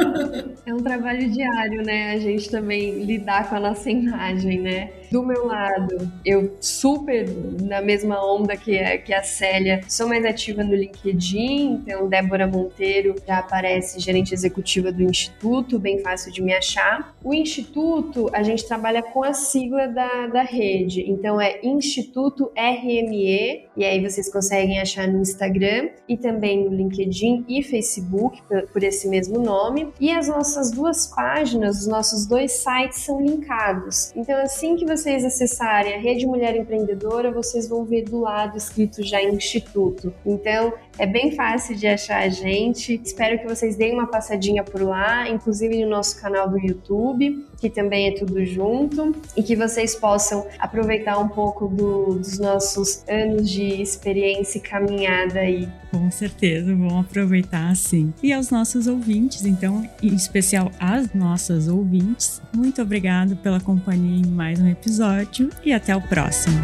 trabalho 0.83 1.29
diário, 1.31 1.83
né? 1.83 2.11
A 2.13 2.19
gente 2.19 2.49
também 2.49 3.03
lidar 3.05 3.49
com 3.49 3.55
a 3.55 3.59
nossa 3.59 3.89
imagem, 3.89 4.59
né? 4.61 4.91
Do 5.13 5.21
meu 5.21 5.45
lado, 5.45 6.11
eu 6.25 6.57
super 6.59 7.29
na 7.61 7.83
mesma 7.83 8.19
onda 8.25 8.57
que, 8.57 8.79
a, 8.79 8.97
que 8.97 9.13
a 9.13 9.21
Célia, 9.21 9.81
sou 9.87 10.07
mais 10.07 10.25
ativa 10.25 10.63
no 10.63 10.73
LinkedIn, 10.73 11.83
então 11.83 12.09
Débora 12.09 12.47
Monteiro 12.47 13.13
já 13.27 13.37
aparece 13.37 13.99
gerente 13.99 14.33
executiva 14.33 14.91
do 14.91 15.03
Instituto, 15.03 15.77
bem 15.77 15.99
fácil 15.99 16.33
de 16.33 16.41
me 16.41 16.51
achar. 16.51 17.15
O 17.23 17.31
Instituto, 17.31 18.27
a 18.33 18.41
gente 18.41 18.67
trabalha 18.67 19.03
com 19.03 19.23
a 19.23 19.33
sigla 19.33 19.87
da, 19.87 20.25
da 20.25 20.41
rede, 20.41 21.07
então 21.07 21.39
é 21.39 21.59
Instituto 21.61 22.51
RME, 22.57 23.67
e 23.77 23.85
aí 23.85 24.01
vocês 24.01 24.31
conseguem 24.31 24.79
achar 24.79 25.07
no 25.07 25.21
Instagram 25.21 25.89
e 26.09 26.17
também 26.17 26.65
no 26.65 26.75
LinkedIn 26.75 27.45
e 27.47 27.61
Facebook 27.61 28.41
por, 28.47 28.63
por 28.67 28.83
esse 28.83 29.07
mesmo 29.07 29.37
nome. 29.37 29.93
E 29.99 30.09
as 30.09 30.27
nossas 30.27 30.71
duas 30.71 31.05
páginas, 31.05 31.81
os 31.81 31.87
nossos 31.87 32.25
dois 32.25 32.51
sites 32.51 33.01
são 33.01 33.21
linkados. 33.21 34.11
Então, 34.15 34.41
assim 34.41 34.75
que 34.75 34.85
você 34.85 35.02
vocês 35.03 35.25
acessarem 35.25 35.95
a 35.95 35.97
Rede 35.97 36.25
Mulher 36.25 36.55
Empreendedora, 36.55 37.29
vocês 37.29 37.67
vão 37.67 37.83
ver 37.83 38.03
do 38.05 38.21
lado 38.21 38.57
escrito 38.57 39.03
já 39.03 39.21
Instituto. 39.21 40.13
Então, 40.25 40.71
é 40.97 41.05
bem 41.05 41.35
fácil 41.35 41.75
de 41.75 41.87
achar 41.87 42.21
a 42.23 42.29
gente. 42.29 42.99
Espero 43.03 43.39
que 43.39 43.45
vocês 43.45 43.75
deem 43.75 43.93
uma 43.93 44.07
passadinha 44.07 44.63
por 44.63 44.81
lá, 44.81 45.27
inclusive 45.29 45.83
no 45.83 45.89
nosso 45.89 46.19
canal 46.21 46.49
do 46.49 46.57
YouTube, 46.57 47.45
que 47.59 47.69
também 47.69 48.09
é 48.09 48.11
tudo 48.11 48.45
junto, 48.45 49.15
e 49.35 49.41
que 49.41 49.55
vocês 49.55 49.95
possam 49.95 50.45
aproveitar 50.59 51.17
um 51.17 51.27
pouco 51.27 51.67
do, 51.67 52.15
dos 52.15 52.39
nossos 52.39 53.03
anos 53.07 53.49
de 53.49 53.81
experiência 53.81 54.57
e 54.57 54.61
caminhada 54.61 55.39
aí. 55.39 55.67
Com 55.91 56.09
certeza, 56.11 56.75
vão 56.75 56.99
aproveitar 56.99 57.75
sim. 57.75 58.13
E 58.21 58.33
aos 58.33 58.49
nossos 58.49 58.87
ouvintes, 58.87 59.45
então, 59.45 59.87
em 60.01 60.13
especial 60.13 60.71
às 60.79 61.13
nossas 61.13 61.67
ouvintes, 61.67 62.41
muito 62.53 62.81
obrigado 62.81 63.35
pela 63.37 63.59
companhia 63.59 64.21
em 64.25 64.29
mais 64.29 64.59
um 64.59 64.67
episódio 64.67 65.49
e 65.63 65.71
até 65.71 65.95
o 65.95 66.01
próximo. 66.01 66.57